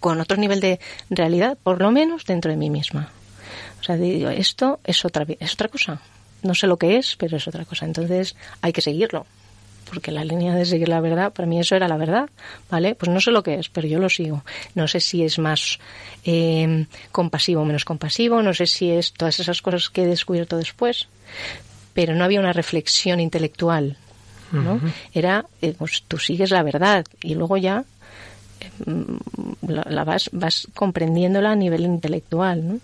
[0.00, 0.78] con otro nivel de
[1.10, 3.08] realidad, por lo menos dentro de mí misma.
[3.80, 6.00] O sea, digo, esto es otra, es otra cosa.
[6.44, 7.86] No sé lo que es, pero es otra cosa.
[7.86, 9.26] Entonces hay que seguirlo.
[9.84, 12.28] Porque la línea de seguir la verdad, para mí eso era la verdad,
[12.70, 12.94] ¿vale?
[12.94, 14.42] Pues no sé lo que es, pero yo lo sigo.
[14.74, 15.78] No sé si es más
[16.24, 20.56] eh, compasivo o menos compasivo, no sé si es todas esas cosas que he descubierto
[20.56, 21.08] después,
[21.92, 23.96] pero no había una reflexión intelectual,
[24.52, 24.80] ¿no?
[25.12, 27.84] Era, eh, pues tú sigues la verdad y luego ya
[28.60, 32.80] eh, mm, la, la vas, vas comprendiéndola a nivel intelectual, ¿no?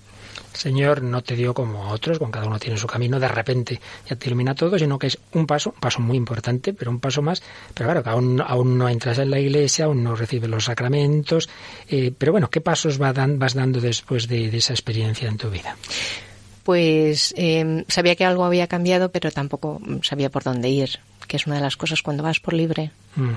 [0.52, 3.80] Señor no te dio como a otros, con cada uno tiene su camino, de repente
[4.08, 7.00] ya te ilumina todo, sino que es un paso, un paso muy importante, pero un
[7.00, 7.42] paso más.
[7.74, 11.48] Pero claro, que aún, aún no entras en la iglesia, aún no recibes los sacramentos.
[11.88, 15.36] eh, pero bueno, ¿qué pasos va dan- vas dando después de, de esa experiencia en
[15.38, 15.76] tu vida?
[16.62, 21.46] Pues eh, sabía que algo había cambiado, pero tampoco sabía por dónde ir, que es
[21.46, 22.90] una de las cosas cuando vas por libre.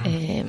[0.03, 0.43] Eh,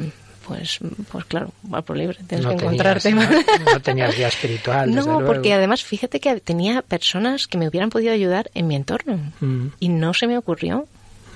[0.47, 0.79] pues,
[1.11, 2.75] pues claro, vas por libre, tienes no, que tenías,
[3.07, 3.11] encontrarte.
[3.65, 4.91] no, no tenías guía espiritual.
[4.93, 5.27] desde No, luego.
[5.35, 9.67] porque además fíjate que tenía personas que me hubieran podido ayudar en mi entorno Mm,
[9.81, 10.87] y no se me ocurrió.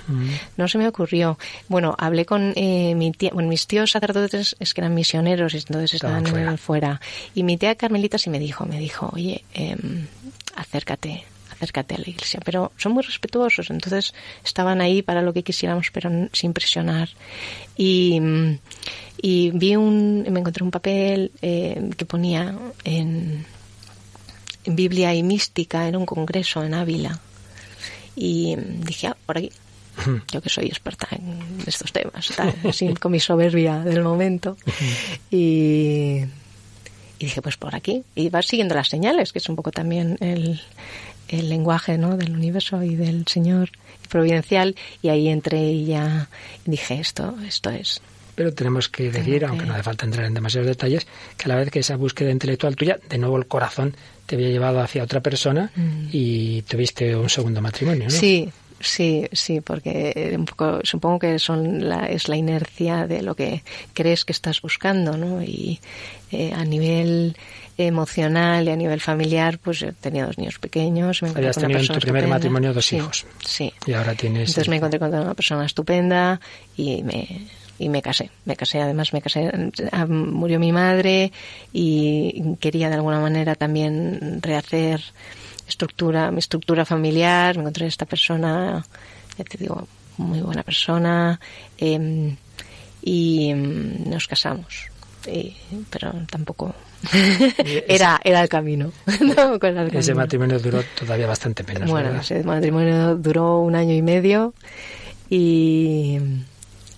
[0.09, 0.29] mm.
[0.57, 1.39] No se me ocurrió.
[1.69, 5.59] Bueno, hablé con eh, mi tía, bueno, mis tíos sacerdotes es que eran misioneros y
[5.59, 7.01] entonces Estaban fuera.
[7.35, 10.07] Y mi tía Carmelita sí me dijo, me dijo, oye, em,
[10.57, 11.25] acércate,
[11.59, 12.41] acércate a la iglesia.
[12.45, 17.11] Pero son muy respetuosos, entonces estaban ahí para lo que quisiéramos, pero sin presionar.
[17.77, 18.21] Y,
[19.21, 23.45] y vi un, me encontré un papel eh, que ponía en,
[24.65, 27.21] en Biblia y mística, era un congreso en Ávila.
[28.15, 29.51] Y dije, ah, por aquí
[30.33, 34.57] yo que soy experta en estos temas, tal, así, con mi soberbia del momento.
[35.31, 36.25] Y,
[37.19, 38.03] y dije, pues por aquí.
[38.15, 40.61] Y vas siguiendo las señales, que es un poco también el,
[41.29, 42.17] el lenguaje ¿no?
[42.17, 43.71] del universo y del Señor
[44.09, 44.75] providencial.
[45.03, 46.29] Y ahí entré y ya
[46.65, 48.01] dije, esto, esto es.
[48.35, 51.49] Pero tenemos que decir, que- aunque no hace falta entrar en demasiados detalles, que a
[51.49, 55.03] la vez que esa búsqueda intelectual tuya, de nuevo el corazón te había llevado hacia
[55.03, 55.73] otra persona
[56.13, 58.15] y tuviste un segundo matrimonio, ¿no?
[58.17, 58.21] Mm.
[58.21, 58.49] Sí,
[58.81, 63.63] sí, sí, porque un poco, supongo que son la, es la inercia de lo que
[63.95, 65.43] crees que estás buscando, ¿no?
[65.43, 65.81] Y
[66.31, 67.37] eh, a nivel
[67.77, 71.23] emocional y a nivel familiar, pues he tenido dos niños pequeños.
[71.23, 72.29] Me Habías tenido en tu primer estupenda.
[72.37, 73.25] matrimonio dos Sí, hijos.
[73.45, 73.73] Sí.
[73.87, 74.49] Y ahora tienes...
[74.51, 76.41] Entonces me encontré con una persona estupenda
[76.77, 77.47] y me,
[77.79, 78.31] y me casé.
[78.47, 79.51] Me casé, además me casé,
[79.93, 81.31] ah, murió mi madre
[81.73, 85.01] y quería de alguna manera también rehacer
[85.69, 88.85] estructura, mi estructura familiar, me encontré esta persona,
[89.37, 91.39] ya te digo, muy buena persona,
[91.79, 92.37] em,
[93.03, 94.87] y em, nos casamos.
[95.27, 95.55] Y-
[95.91, 96.75] pero tampoco
[97.89, 98.93] era era el camino.
[100.01, 101.91] Ese matrimonio duró todavía bastante menos.
[101.91, 102.23] Bueno, ¿verdad?
[102.23, 104.55] ese matrimonio duró un año y medio
[105.29, 106.19] y,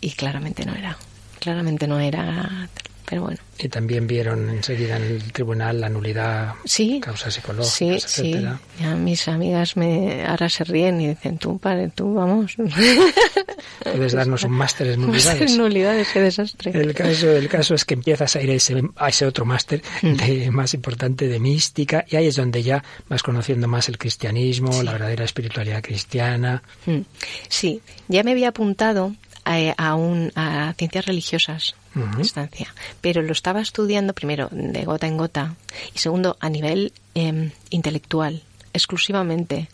[0.01, 0.97] y claramente no era.
[1.41, 2.69] Claramente no era.
[3.11, 3.39] Pero bueno.
[3.59, 7.01] Y también vieron enseguida en el tribunal la nulidad, Sí.
[7.01, 8.31] causas Sí, psicológicas, sí.
[8.31, 8.61] etcétera.
[8.81, 12.55] Ya mis amigas me ahora se ríen y dicen, tú, padre, tú, vamos.
[13.83, 15.57] Puedes darnos un máster en nulidades.
[15.57, 16.71] Nulidades, qué desastre.
[16.73, 19.83] El caso, el caso es que empiezas a ir a ese, a ese otro máster
[20.03, 20.51] Mm.
[20.53, 24.93] más importante de mística y ahí es donde ya vas conociendo más el cristianismo, la
[24.93, 26.63] verdadera espiritualidad cristiana.
[26.87, 27.01] Mm.
[27.49, 31.75] Sí, ya me había apuntado a, a, un, a ciencias religiosas
[32.17, 35.55] distancia, pero lo estaba estudiando primero de gota en gota
[35.95, 39.69] y segundo a nivel em, intelectual, exclusivamente.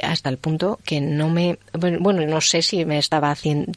[0.00, 3.72] Hasta el punto que no me bueno, no sé si me estaba haciendo,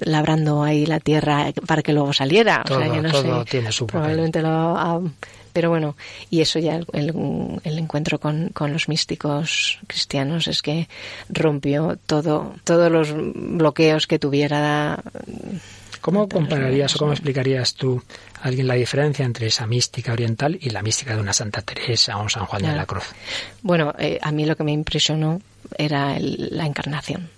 [0.00, 2.64] labrando ahí la tierra para que luego saliera.
[2.68, 3.50] O sea, yo no todo sé.
[3.50, 5.00] tiene su probablemente lo ah,
[5.52, 5.96] pero bueno
[6.30, 10.88] y eso ya el, el- el encuentro con, con los místicos cristianos es que
[11.28, 15.02] rompió todo todos los bloqueos que tuviera
[16.00, 18.02] ¿Cómo Todas las compararías o cómo explicarías tú
[18.40, 22.16] a alguien la diferencia entre esa mística oriental y la mística de una Santa Teresa
[22.16, 22.78] o un San Juan de Claro.
[22.80, 23.04] la Cruz?
[23.60, 25.42] Bueno, eh, a mí lo que me impresionó
[25.76, 27.28] era el- la encarnación.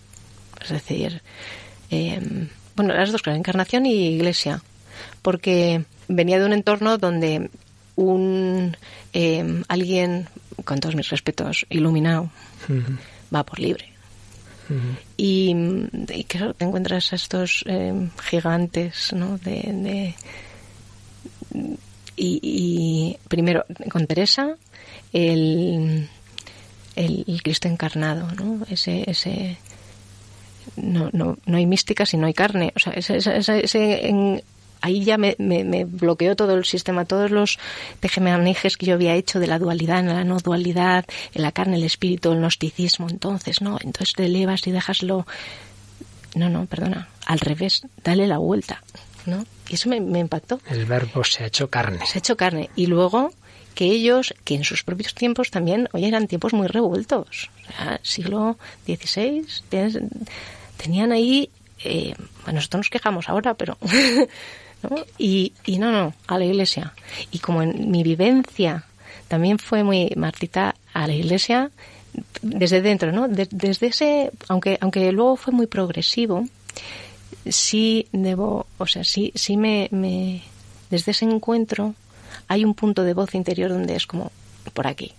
[0.62, 1.22] Es decir,
[1.90, 2.20] eh,
[2.76, 4.62] bueno, las dos cosas, encarnación y iglesia.
[5.22, 7.50] Porque venía de un entorno donde
[7.96, 8.76] un
[9.12, 10.28] eh, alguien,
[10.64, 12.30] con todos mis respetos, iluminado,
[13.34, 13.88] va por libre.
[15.18, 15.54] Y,
[16.14, 19.36] y claro, te encuentras a estos eh, gigantes, ¿no?
[19.38, 20.14] De, de-
[22.16, 24.56] y, y primero, con Teresa,
[25.12, 26.08] el,
[26.96, 28.64] el, el Cristo encarnado, ¿no?
[28.70, 29.58] Ese, ese,
[30.76, 32.72] no, no, no hay mística si no hay carne.
[32.76, 34.42] O sea, ese- ese- ese- en-
[34.82, 37.58] ahí ya me, me- me bloqueó todo el sistema, todos los
[38.00, 41.76] tejemanejes que yo había hecho de la dualidad, en la no dualidad, en la carne,
[41.76, 43.08] el espíritu, el gnosticismo.
[43.08, 45.26] Entonces, no, entonces te elevas y dejas-lo.
[46.34, 48.82] No, no, perdona, al revés, dale la vuelta,
[49.26, 49.44] ¿no?
[49.68, 52.04] Y eso me, me impactó El verbo se ha hecho carne.
[52.06, 52.70] se ha hecho carne.
[52.76, 53.32] Y luego
[53.74, 57.50] que ellos, que en sus propios tiempos también, oye, eran tiempos muy revueltos.
[57.68, 59.46] O sea, siglo XVI,
[60.76, 61.48] tenían ahí,
[61.84, 62.14] eh,
[62.44, 63.78] bueno, nosotros nos quejamos ahora, pero...
[64.82, 64.96] ¿no?
[65.18, 66.92] Y, no, no, a la iglesia.
[67.30, 68.84] Y como en mi vivencia
[69.28, 71.70] también fue muy Martita a la iglesia,
[72.42, 73.28] desde dentro, ¿no?
[73.28, 76.46] De- desde ese, aunque, aunque luego fue muy progresivo,
[77.48, 80.42] sí debo, o sea, sí, sí me, me,
[80.90, 81.94] desde ese encuentro
[82.48, 84.30] hay un punto de voz interior donde es como
[84.74, 85.12] por aquí.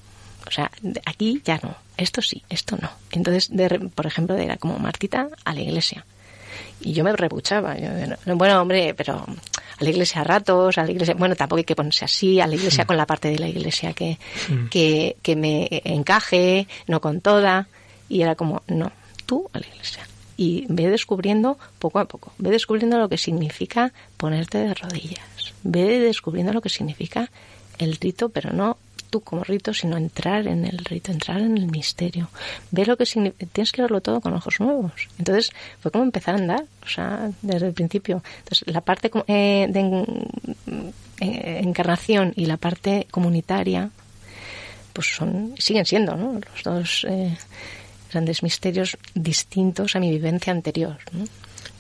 [0.47, 0.69] O sea,
[1.05, 2.89] aquí ya no, esto sí, esto no.
[3.11, 6.05] Entonces, de por ejemplo, era como Martita a la iglesia.
[6.81, 7.77] Y yo me repuchaba.
[7.79, 7.89] Yo,
[8.25, 9.25] no, bueno, hombre, pero
[9.79, 12.47] a la iglesia a ratos, a la iglesia, bueno, tampoco hay que ponerse así, a
[12.47, 14.17] la iglesia con la parte de la iglesia que,
[14.69, 17.67] que, que me encaje, no con toda.
[18.09, 18.91] Y era como, no,
[19.25, 20.07] tú a la iglesia.
[20.35, 25.99] Y ve descubriendo poco a poco, ve descubriendo lo que significa ponerte de rodillas, ve
[25.99, 27.29] descubriendo lo que significa
[27.77, 28.77] el rito, pero no
[29.13, 32.31] tú como rito, sino entrar en el rito, entrar en el misterio.
[32.71, 35.07] Ve lo que significa, tienes que verlo todo con ojos nuevos.
[35.19, 38.23] Entonces fue como empezar a andar, o sea, desde el principio.
[38.39, 39.81] Entonces la parte eh, de
[41.21, 43.91] eh, encarnación y la parte comunitaria,
[44.93, 46.33] pues son, siguen siendo, ¿no?
[46.33, 47.37] Los dos eh,
[48.11, 51.25] grandes misterios distintos a mi vivencia anterior, ¿no?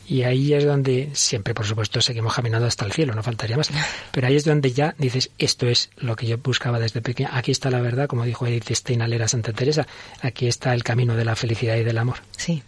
[0.07, 3.69] Y ahí es donde siempre, por supuesto, seguimos caminando hasta el cielo, no faltaría más.
[4.11, 7.29] Pero ahí es donde ya dices, esto es lo que yo buscaba desde pequeña.
[7.33, 9.87] Aquí está la verdad, como dijo Edith Stein a Santa Teresa.
[10.21, 12.17] Aquí está el camino de la felicidad y del amor.
[12.35, 12.61] Sí,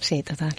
[0.00, 0.54] sí, total.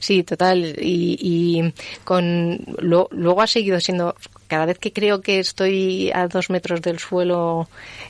[0.00, 0.74] Sí, total.
[0.80, 1.72] Y, y
[2.04, 4.16] con lo- luego ha seguido siendo,
[4.48, 7.68] cada vez que creo que estoy a dos metros del suelo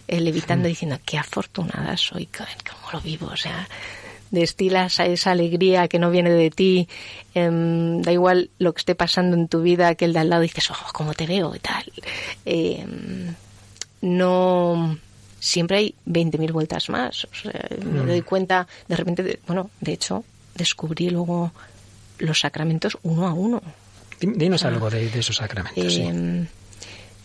[0.09, 3.69] eh, levitando, diciendo, qué afortunada soy, cómo lo vivo, o sea,
[4.33, 6.89] destilas a esa alegría que no viene de ti,
[7.35, 10.43] em, da igual lo que esté pasando en tu vida, que el de al lado
[10.43, 11.85] dices, oh, cómo te veo y tal.
[12.45, 13.35] Em,
[14.01, 14.99] no
[15.39, 17.25] siempre hay 20.000 vueltas más.
[17.25, 20.25] O sea, me doy cuenta, de repente, de- bueno, de hecho,
[20.55, 21.53] descubrí luego
[22.19, 23.63] los sacramentos uno a uno.
[24.21, 25.93] Di- Dinos algo de, de esos sacramentos.
[25.93, 26.03] sí.
[26.03, 26.47] Eh,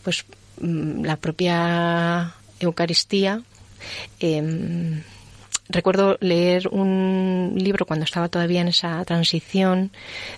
[0.03, 0.25] Pues
[0.61, 3.41] mm, la propia Eucaristía,
[4.19, 4.41] eh,
[5.69, 9.91] recuerdo leer un libro cuando estaba todavía en esa transición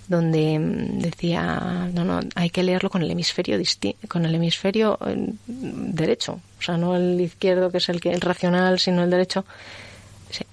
[0.07, 3.59] donde mm, decía no no hay que leerlo con el hemisferio
[4.07, 8.21] con el hemisferio eh, derecho o sea no el izquierdo que es el que el
[8.21, 9.45] racional sino el derecho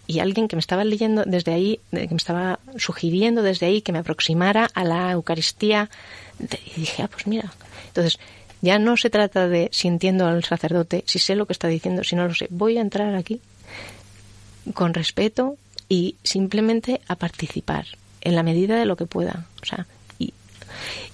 [0.06, 3.92] y alguien que me estaba leyendo desde ahí que me estaba sugiriendo desde ahí que
[3.92, 5.90] me aproximara a la Eucaristía
[6.38, 7.52] y dije ah pues mira
[7.88, 8.18] entonces
[8.62, 12.02] ya no se trata de si entiendo al sacerdote, si sé lo que está diciendo,
[12.04, 12.48] si no lo sé.
[12.50, 13.40] Voy a entrar aquí
[14.74, 15.56] con respeto
[15.88, 17.86] y simplemente a participar
[18.20, 19.46] en la medida de lo que pueda.
[19.62, 19.86] O sea,
[20.18, 20.32] y,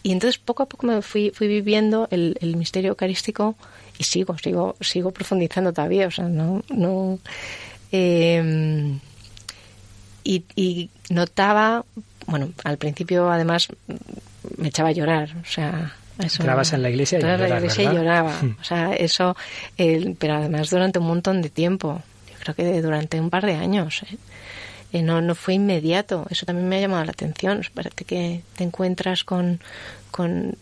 [0.03, 3.57] y entonces poco a poco me fui, fui viviendo el, el, misterio eucarístico
[3.99, 6.07] y sigo, sigo, sigo profundizando todavía.
[6.07, 7.19] O sea, no, no.
[7.91, 8.99] Eh,
[10.25, 11.85] y, y notaba,
[12.27, 13.69] bueno, al principio además
[14.57, 17.85] me echaba a llorar, o sea, eso, Entrabas en la iglesia y, lloraba, la iglesia
[17.85, 18.41] y lloraba.
[18.61, 19.35] O sea, eso,
[19.77, 22.03] el, pero además durante un montón de tiempo
[22.43, 24.03] creo que durante un par de años.
[24.03, 24.17] ¿eh?
[24.93, 25.03] ¿eh?
[25.03, 26.27] no, no fue inmediato.
[26.31, 27.63] Eso también me ha llamado la atención.
[27.73, 29.61] Parece que te encuentras con,
[30.11, 30.57] con,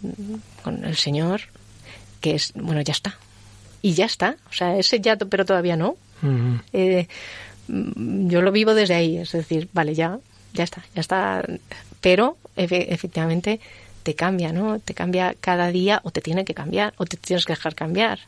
[0.84, 1.42] el Señor,
[2.20, 3.18] que es, bueno, ya está.
[3.82, 4.36] Y ya está.
[4.50, 5.96] O sea, ese ya, pero todavía no.
[6.72, 7.06] Eh,
[7.68, 9.16] yo lo vivo desde ahí.
[9.16, 10.18] Es decir, vale, ya,
[10.52, 11.42] ya está, ya está.
[12.00, 13.60] Pero efectivamente
[14.02, 14.78] te cambia, ¿no?
[14.80, 18.20] Te cambia cada día o te tiene que cambiar o te tienes que dejar cambiar.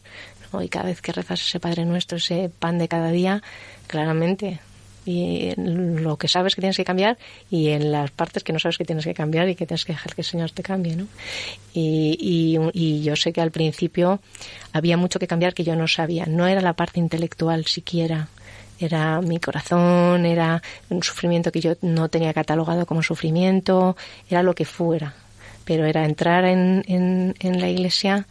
[0.60, 3.42] Y cada vez que rezas ese Padre Nuestro, ese pan de cada día,
[3.86, 4.60] claramente,
[5.04, 7.18] y lo que sabes que tienes que cambiar
[7.50, 9.92] y en las partes que no sabes que tienes que cambiar y que tienes que
[9.92, 11.08] dejar que el Señor te cambie, ¿no?
[11.74, 14.20] Y, y, yo sé que al principio
[14.72, 16.26] había mucho que cambiar que yo no sabía.
[16.26, 18.28] No era la parte intelectual siquiera.
[18.78, 23.96] Era mi corazón, era un sufrimiento que yo no tenía catalogado como sufrimiento,
[24.28, 25.14] era lo que fuera.
[25.64, 28.26] Pero era entrar en, en, en la iglesia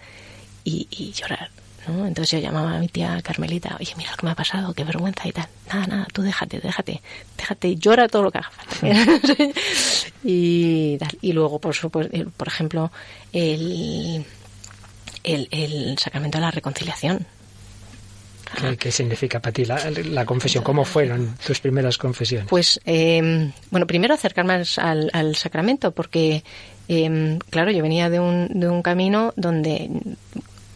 [0.64, 1.50] y, y llorar
[1.88, 4.84] entonces yo llamaba a mi tía Carmelita, oye, mira lo que me ha pasado, qué
[4.84, 5.48] vergüenza y tal.
[5.68, 7.02] Nada, nada, tú déjate, déjate,
[7.38, 8.88] déjate, llora todo lo que haga falta.
[10.24, 12.92] y, y luego, por supuesto, por ejemplo,
[13.34, 14.26] el,
[15.24, 17.26] el, sacramento de la reconciliación.
[18.78, 20.64] ¿Qué, significa para ti la, confesión?
[20.64, 22.48] ¿Cómo fueron tus primeras confesiones?
[22.50, 26.44] Pues, em, bueno, primero acercarme al, al sacramento, porque,
[26.90, 29.90] em, claro, yo venía de un, de un camino donde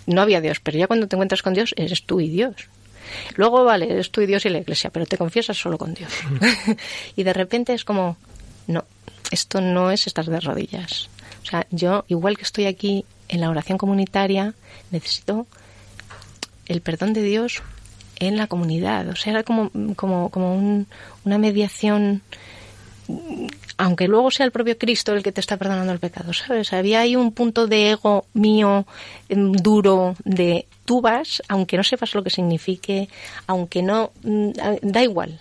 [0.08, 2.56] no había Dios, pero ya cuando te encuentras con Dios, eres tú y Dios.
[3.36, 6.12] Luego, vale, eres tú y Dios y la iglesia, pero te confiesas solo con Dios.
[7.16, 8.18] y de repente es como,
[8.68, 8.86] no,
[9.32, 11.10] esto no es estar de rodillas.
[11.43, 14.53] O sea, yo, igual que estoy aquí en la oración comunitaria,
[14.91, 15.47] necesito
[16.68, 17.62] el perdón de Dios
[18.18, 19.08] en la comunidad.
[19.10, 20.86] O sea, era como, como, como
[21.24, 22.22] una mediación
[23.78, 26.74] aunque luego sea el propio Cristo el que te está perdonando el pecado, ¿sabes?
[26.74, 28.86] Había ahí un punto de ego mío
[29.30, 33.10] em, duro de tú vas, aunque no sepas lo que signifique,
[33.47, 34.51] aunque no, mm,
[34.82, 35.39] da igual,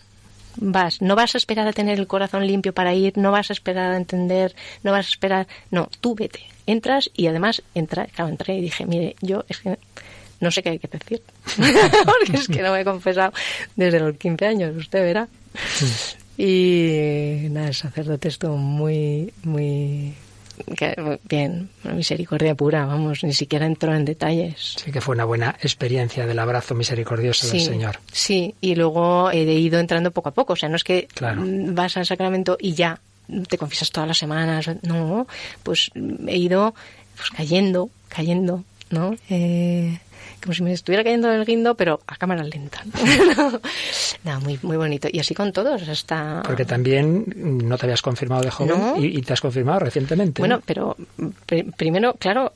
[0.57, 3.53] vas, no vas a esperar a tener el corazón limpio para ir, no vas a
[3.53, 8.31] esperar a entender, no vas a esperar, no, tú vete, entras y además entra, claro,
[8.31, 9.79] entré y dije, mire, yo es que
[10.41, 11.23] no sé qué hay que decir,
[12.05, 13.33] porque es que no me he confesado
[13.77, 15.29] desde los 15 años, usted verá.
[16.37, 20.14] Y nada, el sacerdote estuvo muy, muy
[21.28, 24.76] bien, una misericordia pura, vamos, ni siquiera entró en detalles.
[24.82, 27.99] Sí, que fue una buena experiencia del abrazo misericordioso del Señor.
[28.12, 31.97] Sí, y luego he ido entrando poco a poco, o sea, no es que vas
[31.97, 33.01] al sacramento y ya
[33.49, 35.26] te confiesas todas las semanas, no,
[35.62, 35.91] pues
[36.26, 36.74] he ido
[37.16, 39.16] pues, cayendo, cayendo, ¿no?
[39.30, 39.99] Eh,
[40.43, 42.82] como si me estuviera cayendo el guindo, pero a cámara lenta.
[43.37, 43.61] no,
[44.41, 45.09] muy, muy bonito.
[45.11, 46.43] Y así con todos, hasta...
[46.45, 50.41] Porque también no te habías confirmado de joven y, te has confirmado recientemente.
[50.41, 50.97] Bueno, pero
[51.77, 52.53] primero, claro,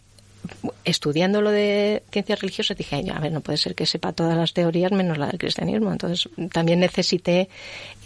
[0.85, 4.53] estudiando lo de ciencias religiosas dije, a ver, no puede ser que sepa todas las
[4.55, 5.93] teorías menos la del cristianismo.
[5.93, 7.49] Entonces también necesité,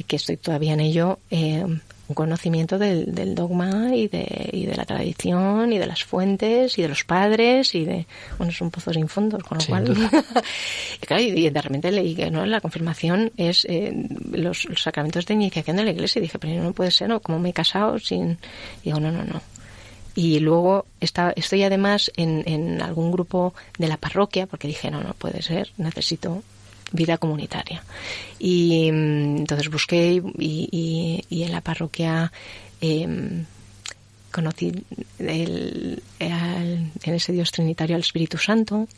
[0.06, 1.64] que estoy todavía en ello, eh,
[2.12, 6.78] un conocimiento del, del dogma y de, y de la tradición y de las fuentes
[6.78, 8.06] y de los padres y de,
[8.36, 9.88] bueno, son pozos sin fondos, con lo cual,
[11.02, 13.92] y claro, y de repente leí que no la confirmación es eh,
[14.30, 17.20] los, sacramentos de iniciación de la iglesia y dije, pero no puede ser, ¿no?
[17.20, 18.38] ¿Cómo me he casado sin...?
[18.82, 19.40] Y digo, no, no, no.
[20.14, 25.02] Y luego está, estoy además en, en algún grupo de la parroquia porque dije, no,
[25.02, 26.42] no puede ser, necesito
[26.92, 27.82] vida comunitaria.
[28.38, 32.32] Y mm, entonces busqué y, y, en la parroquia
[32.80, 33.44] em,
[34.30, 34.72] conocí
[35.18, 38.88] el, en ese Dios trinitario al Espíritu Santo.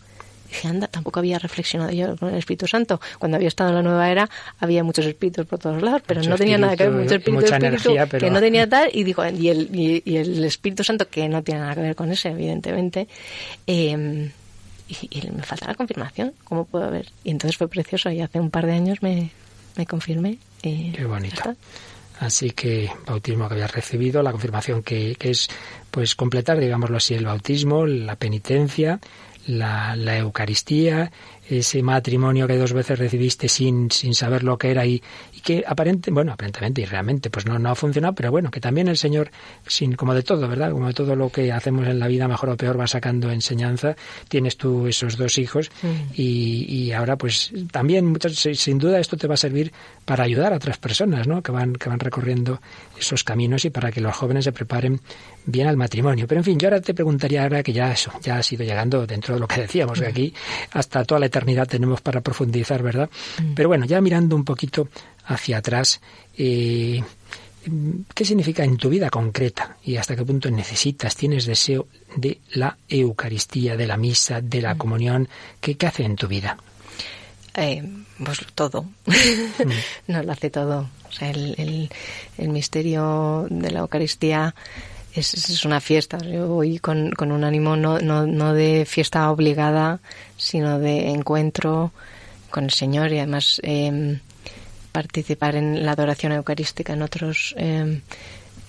[0.49, 3.01] Dije, anda, tampoco había reflexionado yo con el Espíritu Santo.
[3.19, 4.31] Cuando había estado en la nueva era
[4.61, 8.31] había muchos espíritus por todos lados, pero no tenía nada que ver, mucho espíritu, que
[8.31, 11.75] no tenía tal, y digo, y el, y, el Espíritu Santo, que no tiene nada
[11.75, 13.09] que ver con ese, evidentemente,
[13.67, 14.31] eh,
[14.89, 17.11] y, me falta la confirmación, ¿cómo puedo ver?
[17.25, 19.31] Y entonces fue precioso y hace un par de años me,
[19.77, 21.37] me confirmé y Qué bonito.
[21.37, 21.57] está.
[22.21, 25.49] Así que bautismo que habías recibido, la confirmación que, que es
[25.91, 29.01] pues completar, digámoslo así, el bautismo, la penitencia,
[29.47, 31.11] la, la Eucaristía,
[31.49, 35.65] ese matrimonio que dos veces recibiste sin, sin saber lo que era y, y que
[35.67, 38.97] aparente, bueno, aparentemente y realmente pues no, no ha funcionado, pero bueno, que también el
[38.97, 39.31] Señor,
[39.67, 40.71] sin, como de todo, ¿verdad?
[40.73, 43.95] Como de todo lo que hacemos en la vida, mejor o peor, va sacando enseñanza.
[44.29, 45.71] Tienes tú esos dos hijos
[46.15, 49.73] y, y ahora pues también, muchas- sin duda, esto te va a servir
[50.05, 51.43] para ayudar a otras personas, ¿no?
[51.43, 52.61] Que van, que van recorriendo
[52.99, 55.01] esos caminos y para que los jóvenes se preparen
[55.47, 56.27] bien al matrimonio.
[56.27, 59.07] Pero en fin, yo ahora te preguntaría ahora que ya eso, ya ha sido llegando
[59.07, 60.35] dentro de lo que decíamos, que aquí
[60.73, 63.11] hasta toda la eternidad tenemos para profundizar, ¿verdad?
[63.57, 64.89] Pero bueno, ya mirando un poquito
[65.27, 66.01] hacia atrás,
[66.39, 67.03] eh,
[68.15, 72.77] ¿qué significa en tu vida concreta y hasta qué punto necesitas, tienes deseo de la
[72.89, 75.29] Eucaristía, de la misa, de la comunión?
[75.61, 76.57] ¿Qué, qué hace en tu vida?
[77.57, 77.83] Eh,
[78.25, 78.85] pues todo.
[80.09, 80.89] no lo hace todo.
[81.09, 81.91] O sea, el, el-
[82.39, 84.55] el misterio de la Eucaristía
[85.15, 86.19] es, es una fiesta.
[86.19, 90.01] Yo voy con, con un ánimo no, no, no de fiesta obligada,
[90.37, 91.93] sino de encuentro
[92.51, 94.19] con el Señor y además eh,
[94.93, 98.01] participar en la adoración eucarística en otros eh,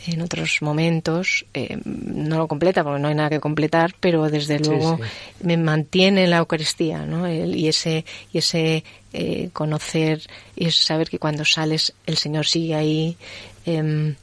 [0.08, 4.60] en otros momentos eh, no lo completa porque no hay nada que completar pero desde
[4.60, 5.04] luego sí.
[5.48, 7.28] me mantiene en la Eucaristía ¿no?
[7.28, 8.84] El- y ese y ese
[9.14, 10.22] eh, conocer
[10.56, 13.18] y ese saber que cuando sales el Señor sigue ahí
[13.68, 14.16] em,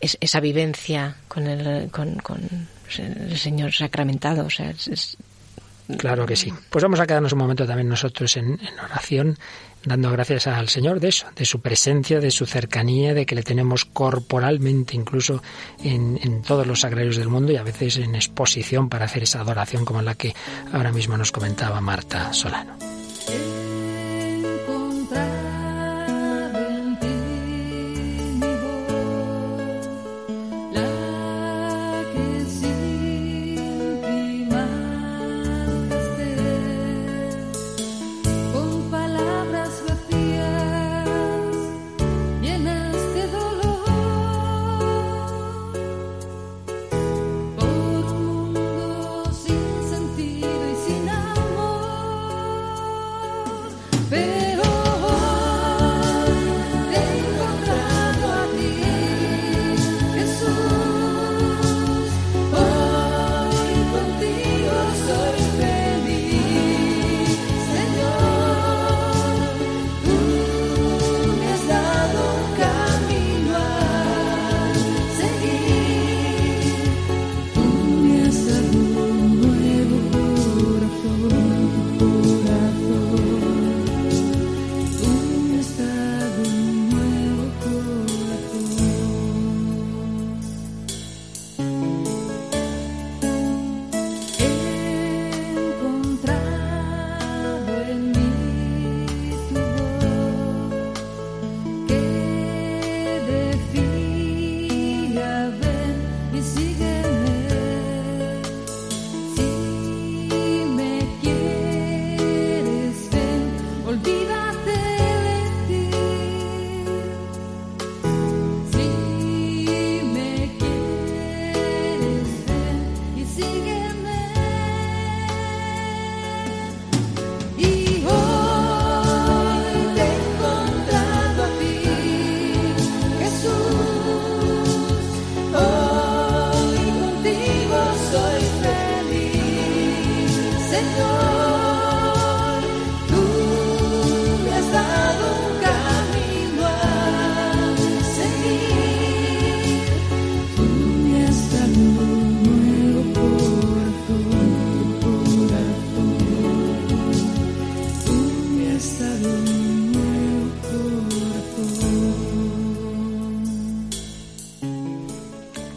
[0.00, 2.18] es- esa vivencia con el con,
[2.98, 4.48] el Señor sacramentado
[5.98, 6.52] Claro que sí.
[6.70, 9.38] Pues vamos a quedarnos un momento también nosotros en, en oración,
[9.84, 13.44] dando gracias al Señor de eso, de su presencia, de su cercanía, de que le
[13.44, 15.44] tenemos corporalmente incluso
[15.84, 19.40] en, en todos los sagrarios del mundo y a veces en exposición para hacer esa
[19.42, 20.34] adoración como la que
[20.72, 22.76] ahora mismo nos comentaba Marta Solano.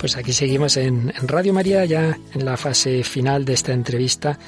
[0.10, 4.40] Pues aquí seguimos en, Radio María, ya en la fase final de esta entrevista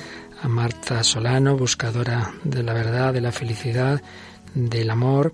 [0.41, 4.01] a Marta Solano, buscadora de la verdad, de la felicidad,
[4.53, 5.33] del amor,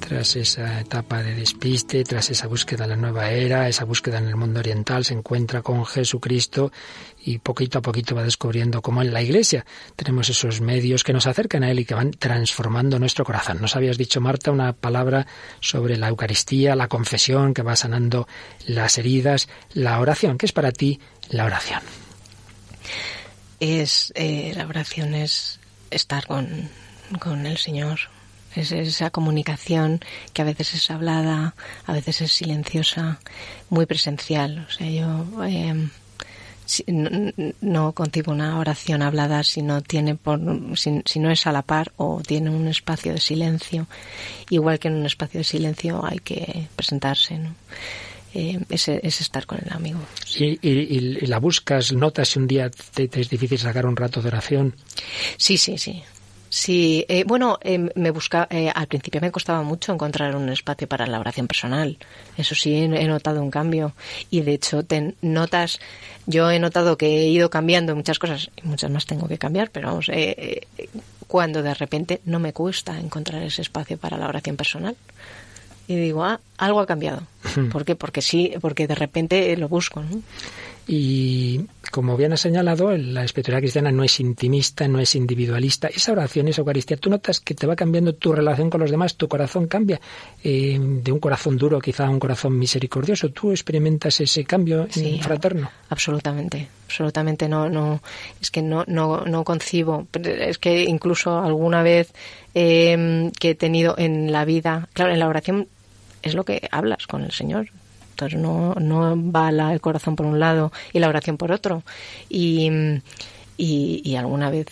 [0.00, 4.26] tras esa etapa de despiste, tras esa búsqueda en la nueva era, esa búsqueda en
[4.26, 6.72] el mundo oriental, se encuentra con Jesucristo
[7.24, 9.64] y poquito a poquito va descubriendo cómo en la Iglesia
[9.96, 13.60] tenemos esos medios que nos acercan a Él y que van transformando nuestro corazón.
[13.60, 15.26] Nos habías dicho, Marta, una palabra
[15.60, 18.28] sobre la Eucaristía, la confesión que va sanando
[18.66, 20.38] las heridas, la oración.
[20.38, 21.00] ¿Qué es para ti
[21.30, 22.03] la oración?
[23.60, 26.68] Es eh, la oración es estar con,
[27.20, 28.00] con el Señor
[28.54, 30.00] Es esa comunicación
[30.32, 31.54] que a veces es hablada,
[31.86, 33.18] a veces es silenciosa,
[33.68, 34.66] muy presencial.
[34.68, 35.88] O sea, yo eh,
[36.86, 40.40] no, no concibo una oración hablada si no tiene por,
[40.76, 43.86] si, si no es a la par o tiene un espacio de silencio.
[44.50, 47.54] Igual que en un espacio de silencio hay que presentarse, ¿no?
[48.34, 50.00] Eh, es, es estar con el amigo.
[50.36, 53.96] Y, y- y la buscas, notas si un día te, te es difícil sacar un
[53.96, 54.74] rato de oración.
[55.36, 56.02] Sí, sí, sí.
[56.50, 60.86] Sí, eh, bueno, eh, me busca, eh, al principio me costaba mucho encontrar un espacio
[60.88, 61.96] para la oración personal.
[62.36, 63.92] Eso sí, he, he notado un cambio.
[64.30, 65.80] Y de hecho, te notas,
[66.26, 69.70] yo he notado que he ido cambiando muchas cosas, y muchas más tengo que cambiar,
[69.70, 70.88] pero vamos, eh, eh,
[71.26, 74.94] cuando de repente no me cuesta encontrar ese espacio para la oración personal.
[75.86, 77.22] Y digo, ah, algo ha cambiado.
[77.70, 77.94] ¿Por qué?
[77.94, 80.22] Porque sí, porque de repente lo busco, ¿no?
[80.86, 85.88] Y como bien has señalado, la espiritualidad cristiana no es intimista, no es individualista.
[85.88, 89.16] Esa oración, esa Eucaristía, tú notas que te va cambiando tu relación con los demás,
[89.16, 90.00] tu corazón cambia
[90.42, 93.30] eh, de un corazón duro quizá a un corazón misericordioso.
[93.30, 95.70] ¿Tú experimentas ese cambio Sí, fraterno?
[95.88, 98.02] Absolutamente, absolutamente no, no,
[98.40, 100.06] es que no, no, no concibo.
[100.12, 102.12] Es que incluso alguna vez
[102.54, 105.68] eh, que he tenido en la vida, claro, en la oración
[106.22, 107.68] es lo que hablas con el Señor.
[108.14, 111.82] Entonces no, no va el corazón por un lado y la oración por otro.
[112.28, 112.70] Y,
[113.56, 114.66] y, alguna vez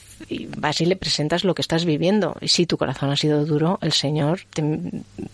[0.57, 2.37] vas y le presentas lo que estás viviendo.
[2.41, 4.63] Y si tu corazón ha sido duro, el Señor te-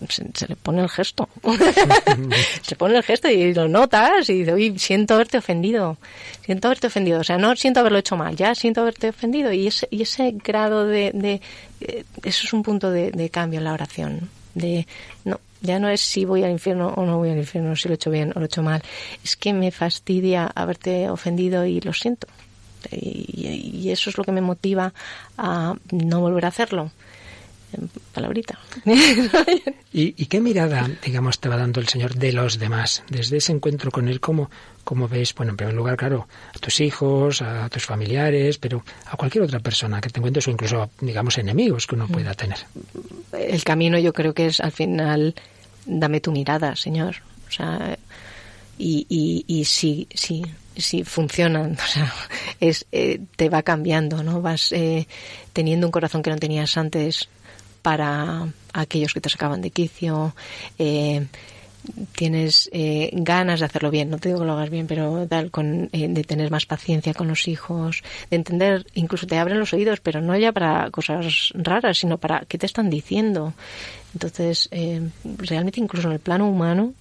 [0.09, 1.29] se, se le pone el gesto.
[2.63, 5.97] se pone el gesto y lo notas y dice, oye, siento haberte ofendido.
[6.45, 7.19] Siento haberte ofendido.
[7.19, 9.53] O sea, no siento haberlo hecho mal, ya siento haberte ofendido.
[9.53, 11.11] Y ese, y ese grado de...
[11.13, 11.41] de
[11.81, 14.29] eh, eso es un punto de cambio en la oración.
[14.55, 14.87] De,
[15.25, 17.93] no, ya no es si voy al infierno o no voy al infierno, si lo
[17.93, 18.81] he hecho bien o lo he hecho mal.
[19.23, 22.27] Es que me fastidia haberte ofendido y lo siento.
[22.91, 24.93] Y, y eso es lo que me motiva
[25.37, 26.91] a no volver a hacerlo.
[27.73, 28.57] En palabrita.
[29.93, 33.03] ¿Y, y qué mirada, digamos, te va dando el Señor de los demás?
[33.09, 34.49] Desde ese encuentro con Él, ¿cómo,
[34.83, 39.15] cómo ves, bueno, en primer lugar, claro, a tus hijos, a tus familiares, pero a
[39.17, 42.57] cualquier otra persona que te encuentres o incluso, digamos, enemigos que uno pueda tener?
[43.33, 45.35] el camino yo creo que es al final
[45.85, 47.17] dame tu mirada señor
[47.47, 47.97] o sea
[48.77, 50.43] y, y, y si si
[50.77, 52.13] si funcionan o sea
[52.59, 55.07] es eh, te va cambiando no vas eh,
[55.53, 57.29] teniendo un corazón que no tenías antes
[57.89, 60.35] para aquellos que te sacaban de quicio
[60.77, 61.25] eh,
[62.11, 65.49] tienes eh, ganas de hacerlo bien, no te digo que lo hagas bien, pero tal,
[65.49, 69.73] con, eh, de tener más paciencia con los hijos, de entender, incluso te abren los
[69.73, 73.55] oídos, pero no ya para cosas raras, sino para qué te están diciendo.
[74.13, 76.93] Entonces, eh, realmente incluso en el plano humano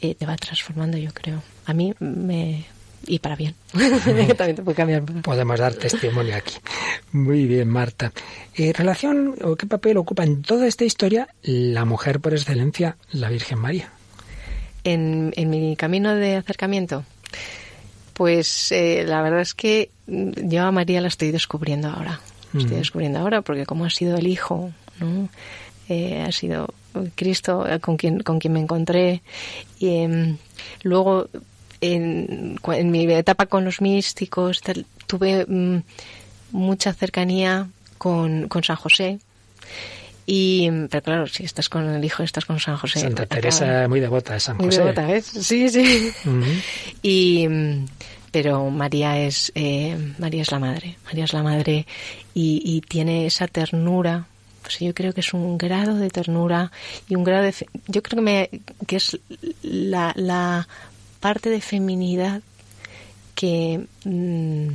[0.00, 1.40] eh, te va transformando, yo creo.
[1.66, 2.64] A mí me...
[3.06, 3.54] Y para bien.
[3.72, 5.02] También te puede cambiar.
[5.22, 6.54] Podemos dar testimonio aquí.
[7.12, 8.12] Muy bien, Marta.
[8.56, 13.28] Eh, ¿Relación o qué papel ocupa en toda esta historia la mujer por excelencia, la
[13.30, 13.92] Virgen María?
[14.84, 17.04] en, en mi camino de acercamiento?
[18.12, 22.20] Pues eh, la verdad es que yo a María la estoy descubriendo ahora.
[22.52, 22.80] La Estoy Mm.
[22.80, 25.28] descubriendo ahora porque como ha sido el Hijo, ¿no?
[25.88, 26.72] Eh, ha sido
[27.14, 29.22] Cristo eh, con quien, con quien me encontré.
[29.78, 30.36] Y, em,
[30.82, 31.28] luego,
[31.80, 32.58] en,
[32.90, 35.82] mi etapa con los místicos, tal, tuve mm,
[36.52, 37.68] mucha cercanía
[37.98, 39.18] con, con San José.
[40.28, 42.98] Y, pero claro, si estás con el Hijo, estás con San José.
[43.00, 44.78] Santa Teresa, muy devota de San muy José.
[44.80, 45.24] devota, ¿ves?
[45.26, 46.10] Sí, sí.
[47.02, 47.86] Y mm,
[48.32, 51.86] pero María es eh, María es la madre, María es la madre
[52.34, 54.26] y, y tiene esa ternura.
[54.62, 56.72] Pues yo creo que es un grado de ternura
[57.08, 58.50] y un grado de fe- yo creo que me
[58.88, 59.16] que es
[59.62, 60.66] la, la
[61.20, 62.42] parte de feminidad
[63.34, 64.68] que mm,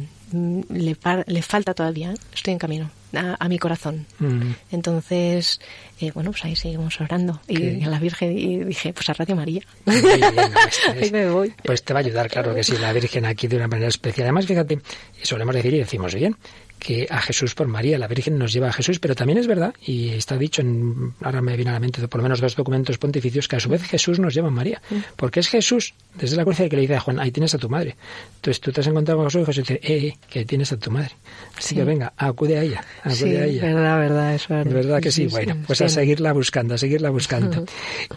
[0.70, 2.14] le, le falta todavía.
[2.34, 4.06] Estoy en camino a, a mi corazón.
[4.20, 4.52] Mm.
[4.72, 5.60] Entonces,
[6.02, 7.40] eh, bueno, pues ahí seguimos orando.
[7.48, 9.62] Y a la Virgen y dije, pues a Radio María.
[9.86, 10.02] Bien,
[10.54, 11.54] pues, Ahí me voy.
[11.64, 14.26] Pues te va a ayudar, claro que sí, la Virgen aquí de una manera especial.
[14.26, 14.80] Además, fíjate,
[15.22, 16.36] y solemos decir y decimos bien,
[16.80, 19.72] que a Jesús por María, la Virgen nos lleva a Jesús, pero también es verdad,
[19.86, 22.98] y está dicho en, ahora me viene a la mente por lo menos dos documentos
[22.98, 24.82] pontificios, que a su vez Jesús nos lleva a María,
[25.16, 27.70] porque es Jesús, desde la cruz que le dice a Juan, ahí tienes a tu
[27.70, 27.96] madre.
[28.38, 30.72] Entonces tú te has encontrado con Jesús y Jesús dice, eh, eh, que ahí tienes
[30.72, 31.12] a tu madre.
[31.56, 31.76] Así Sí.
[31.76, 33.62] que venga, acude a ella, acude Sí, a ella.
[33.62, 34.74] verdad, verdad, es verdad.
[34.74, 35.28] ¿Verdad que sí?
[35.28, 35.91] Bueno, pues a sí.
[35.92, 37.66] Seguirla buscando, a seguirla buscando.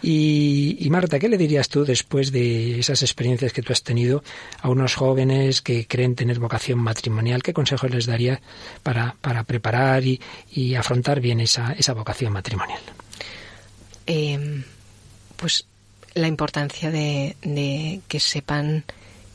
[0.01, 4.23] Y, y Marta, ¿qué le dirías tú después de esas experiencias que tú has tenido
[4.61, 7.43] a unos jóvenes que creen tener vocación matrimonial?
[7.43, 8.41] ¿Qué consejos les daría
[8.83, 10.19] para, para preparar y,
[10.51, 12.81] y afrontar bien esa, esa vocación matrimonial?
[14.07, 14.63] Eh,
[15.35, 15.65] pues
[16.13, 18.83] la importancia de, de que sepan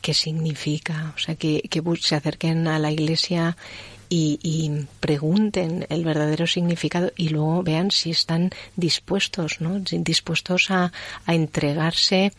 [0.01, 3.57] qué significa, o sea, que, que se acerquen a la iglesia
[4.11, 9.79] y, y, pregunten el verdadero significado y luego vean si están dispuestos, ¿no?
[9.79, 10.93] Dispuestos a,
[11.25, 12.33] a entregarse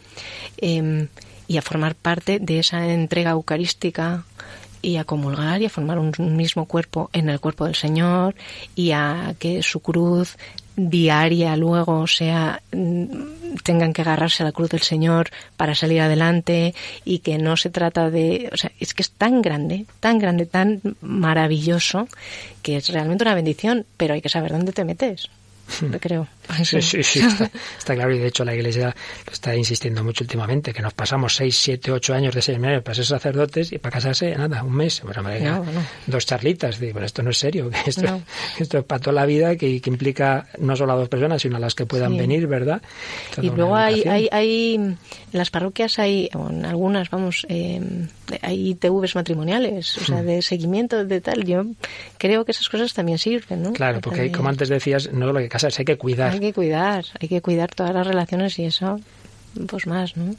[0.57, 1.07] eh,
[1.47, 4.25] y a formar parte de esa entrega eucarística
[4.81, 8.35] y a comulgar y a formar un mismo cuerpo en el cuerpo del Señor
[8.75, 10.37] y a que su cruz
[10.75, 12.61] diaria luego sea
[13.63, 16.73] tengan que agarrarse a la cruz del Señor para salir adelante
[17.05, 20.45] y que no se trata de, o sea, es que es tan grande, tan grande,
[20.45, 22.07] tan maravilloso
[22.61, 25.29] que es realmente una bendición, pero hay que saber dónde te metes
[25.99, 26.27] creo.
[26.63, 28.13] Sí, sí, sí, está, claro.
[28.13, 28.93] Y de hecho la Iglesia
[29.25, 32.95] lo está insistiendo mucho últimamente, que nos pasamos seis, siete, ocho años de seminario para
[32.95, 35.01] ser sacerdotes y para casarse, nada, un mes.
[35.03, 35.21] Bueno,
[36.07, 36.79] Dos charlitas.
[36.79, 37.69] Digo, bueno, esto no es serio.
[37.85, 38.21] Esto,
[38.59, 41.59] esto es para toda la vida, que, implica no solo a dos personas, sino a
[41.59, 42.81] las que puedan venir, ¿verdad?
[43.41, 44.97] y luego hay, hay, hay, en
[45.31, 47.81] las parroquias hay, en algunas, vamos, eh,
[48.41, 50.25] hay TVs matrimoniales, o sea, hmm.
[50.25, 51.43] de seguimiento, de tal.
[51.43, 51.65] Yo
[52.17, 53.73] creo que esas cosas también sirven, ¿no?
[53.73, 56.31] Claro, porque como antes decías, no solo que casarse, hay que cuidar.
[56.31, 58.99] Hay que cuidar, hay que cuidar todas las relaciones y eso,
[59.67, 60.33] pues más, ¿no?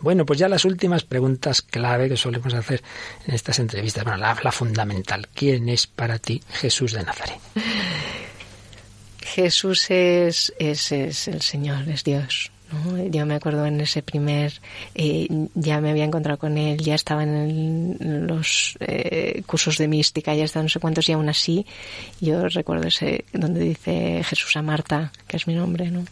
[0.00, 2.82] Bueno, pues ya las últimas preguntas clave que solemos hacer
[3.26, 4.02] en estas entrevistas.
[4.02, 5.28] Bueno, la, la fundamental.
[5.32, 7.38] ¿Quién es para ti Jesús de Nazaret?
[9.20, 12.50] Jesús es, es, es el Señor, es Dios.
[12.72, 13.06] ¿No?
[13.08, 14.60] Yo me acuerdo en ese primer,
[14.94, 20.34] eh, ya me había encontrado con él, ya estaba en, los eh, cursos de mística,
[20.34, 21.66] ya estaba no sé cuántos y aún así,
[22.20, 26.04] yo recuerdo ese donde dice Jesús a Marta, que es mi nombre, ¿no?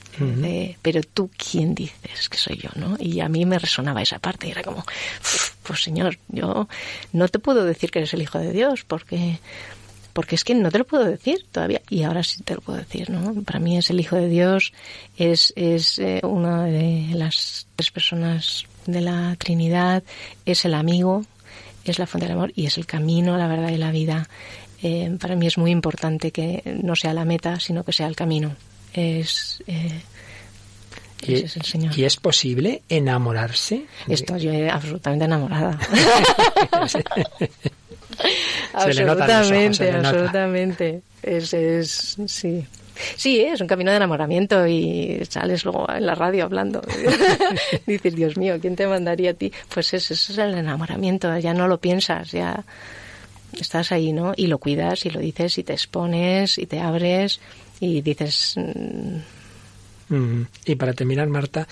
[0.83, 2.97] pero tú, ¿quién dices que soy yo, no?
[2.99, 4.85] Y a mí me resonaba esa parte, y era como,
[5.63, 6.69] pues Señor, yo
[7.13, 9.39] no te puedo decir que eres el Hijo de Dios, porque
[10.15, 12.79] porque es que no te lo puedo decir todavía y ahora sí te lo puedo
[12.79, 13.43] decir, ¿no?
[13.43, 14.73] Para mí es el Hijo de Dios,
[15.19, 20.05] es, es eh, una de las tres personas de la Trinidad,
[20.47, 21.25] es el amigo,
[21.85, 24.29] es la fuente del amor y es el camino, la verdad y la vida.
[24.83, 28.15] Eh, para mí es muy importante que no sea la meta, sino que sea el
[28.15, 28.55] camino.
[28.93, 30.01] Es, eh,
[31.27, 31.99] y, es el Señor.
[31.99, 33.87] ¿Y es posible enamorarse?
[34.07, 35.77] Estoy absolutamente enamorada.
[38.73, 41.03] absolutamente, absolutamente.
[41.23, 42.67] Es, es, sí.
[43.17, 46.81] Sí, es un camino de enamoramiento y sales luego en la radio hablando.
[47.87, 49.53] Dices, Dios mío, ¿quién te mandaría a ti?
[49.73, 52.65] Pues eso, eso es el enamoramiento, ya no lo piensas, ya
[53.61, 54.33] estás ahí, ¿no?
[54.37, 57.41] Y lo cuidas y lo dices y te expones y te abres
[57.81, 59.17] y dices, mm,
[60.65, 61.67] y para terminar, Marta,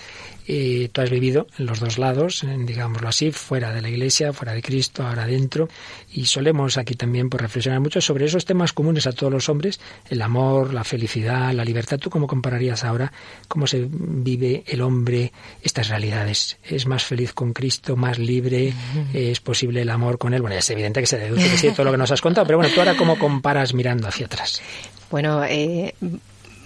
[0.47, 4.53] eh, tú has vivido en los dos lados, digámoslo así, fuera de la Iglesia, fuera
[4.53, 5.69] de Cristo, ahora dentro,
[6.11, 9.79] y solemos aquí también pues, reflexionar mucho sobre esos temas comunes a todos los hombres,
[10.09, 11.99] el amor, la felicidad, la libertad.
[11.99, 13.11] ¿Tú cómo compararías ahora
[13.47, 15.31] cómo se vive el hombre
[15.61, 16.57] estas realidades?
[16.63, 18.73] ¿Es más feliz con Cristo, más libre?
[19.13, 20.41] ¿Es posible el amor con él?
[20.41, 22.57] Bueno, es evidente que se deduce que sí, todo lo que nos has contado, pero
[22.57, 24.61] bueno, tú ahora cómo comparas mirando hacia atrás.
[25.09, 25.93] Bueno, eh,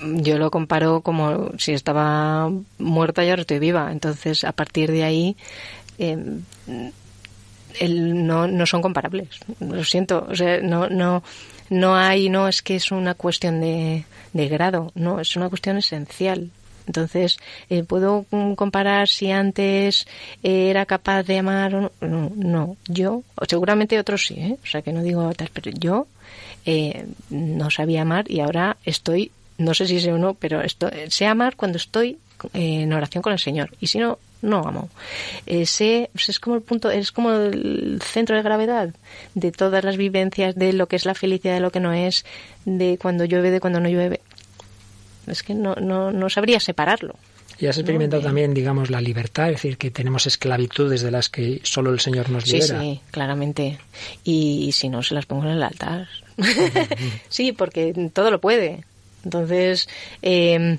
[0.01, 3.91] yo lo comparo como si estaba muerta y ahora estoy viva.
[3.91, 5.35] Entonces, a partir de ahí,
[5.97, 6.17] eh,
[7.89, 9.29] no, no son comparables.
[9.59, 10.25] Lo siento.
[10.29, 11.23] O sea, no, no,
[11.69, 15.77] no hay, no es que es una cuestión de, de grado, no, es una cuestión
[15.77, 16.49] esencial.
[16.85, 17.37] Entonces,
[17.69, 18.25] eh, ¿puedo
[18.55, 20.07] comparar si antes
[20.41, 22.31] era capaz de amar o no?
[22.33, 24.57] No, yo, seguramente otros sí, ¿eh?
[24.63, 26.07] o sea que no digo tal, pero yo
[26.65, 30.89] eh, no sabía amar y ahora estoy no sé si sé o no, pero esto,
[31.09, 32.17] sé amar cuando estoy
[32.53, 33.71] eh, en oración con el Señor.
[33.79, 34.89] Y si no, no amo.
[35.45, 38.93] Eh, sé, pues es como el punto, es como el centro de gravedad
[39.33, 42.25] de todas las vivencias de lo que es la felicidad, de lo que no es,
[42.65, 44.21] de cuando llueve, de cuando no llueve.
[45.25, 47.15] Es que no, no, no sabría separarlo.
[47.59, 51.59] Y has experimentado también, digamos, la libertad, es decir, que tenemos esclavitudes de las que
[51.63, 52.79] solo el Señor nos libera.
[52.79, 53.79] Sí, sí, claramente.
[54.23, 56.07] Y, si no, se las pongo en el altar.
[57.29, 58.83] sí, porque todo lo puede.
[59.27, 59.89] Entonces,
[60.21, 60.75] mm,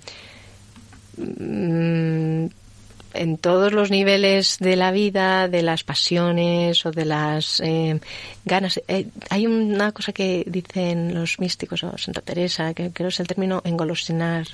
[3.15, 8.01] en todos los niveles de la vida, de las pasiones o de las em,
[8.45, 8.81] ganas.
[8.89, 13.27] Eh, hay una cosa que dicen los místicos o Santa Teresa, que creo es el
[13.27, 14.47] término engolosinar,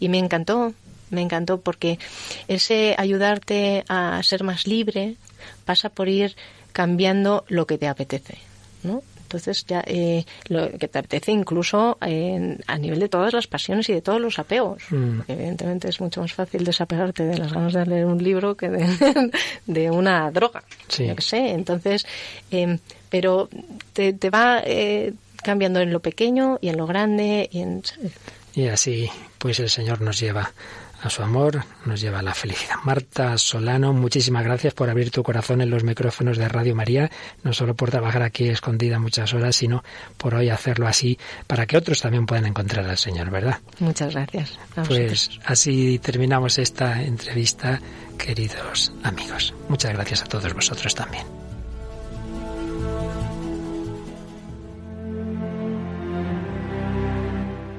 [0.00, 0.74] y, me encantó,
[1.10, 1.98] me encantó porque
[2.48, 5.16] ese ayudarte a ser más libre
[5.64, 6.36] pasa por ir
[6.72, 8.36] cambiando lo que te apetece,
[8.82, 9.02] ¿no?
[9.34, 13.92] Entonces ya eh, lo que te apetece incluso a nivel de todas las pasiones y
[13.92, 14.84] de todos los apegos.
[14.90, 15.22] Mm.
[15.26, 18.70] Evidentemente es mucho más fácil desapegarte de las ganas de leer un libro que
[19.66, 20.62] de, una droga.
[20.88, 21.50] Yo que sé.
[21.50, 22.06] Entonces,
[22.52, 22.78] em,
[23.10, 23.48] pero
[23.92, 27.82] te, te va eh, cambiando en lo pequeño y en lo grande y en...
[28.54, 30.52] Y así, pues el Señor nos lleva
[31.04, 32.76] a su amor nos lleva a la felicidad.
[32.84, 37.10] Marta Solano, muchísimas gracias por abrir tu corazón en los micrófonos de Radio María,
[37.42, 39.84] no solo por trabajar aquí escondida muchas horas, sino
[40.16, 43.58] por hoy hacerlo así para que otros también puedan encontrar al Señor, ¿verdad?
[43.80, 44.58] Muchas gracias.
[44.86, 47.80] pues así terminamos esta entrevista,
[48.18, 49.54] queridos amigos.
[49.68, 51.26] Muchas gracias a todos vosotros también.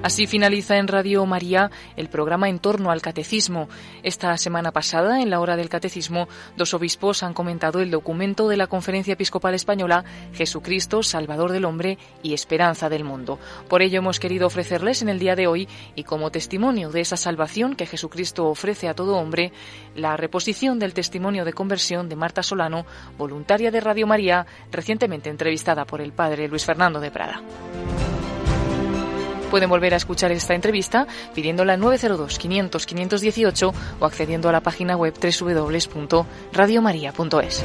[0.05, 3.67] Así finaliza en Radio María el programa en torno al catecismo.
[4.03, 8.55] Esta semana pasada, en la hora del catecismo, dos obispos han comentado el documento de
[8.55, 13.39] la Conferencia Episcopal Española Jesucristo, Salvador del Hombre y Esperanza del Mundo.
[13.67, 17.17] Por ello hemos querido ofrecerles en el día de hoy, y como testimonio de esa
[17.17, 19.53] salvación que Jesucristo ofrece a todo hombre,
[19.95, 22.85] la reposición del testimonio de conversión de Marta Solano,
[23.17, 27.41] voluntaria de Radio María, recientemente entrevistada por el padre Luis Fernando de Prada.
[29.49, 34.61] Pueden volver a escuchar esta entrevista pidiéndola al 902 500 518 o accediendo a la
[34.61, 37.63] página web www.radiomaria.es.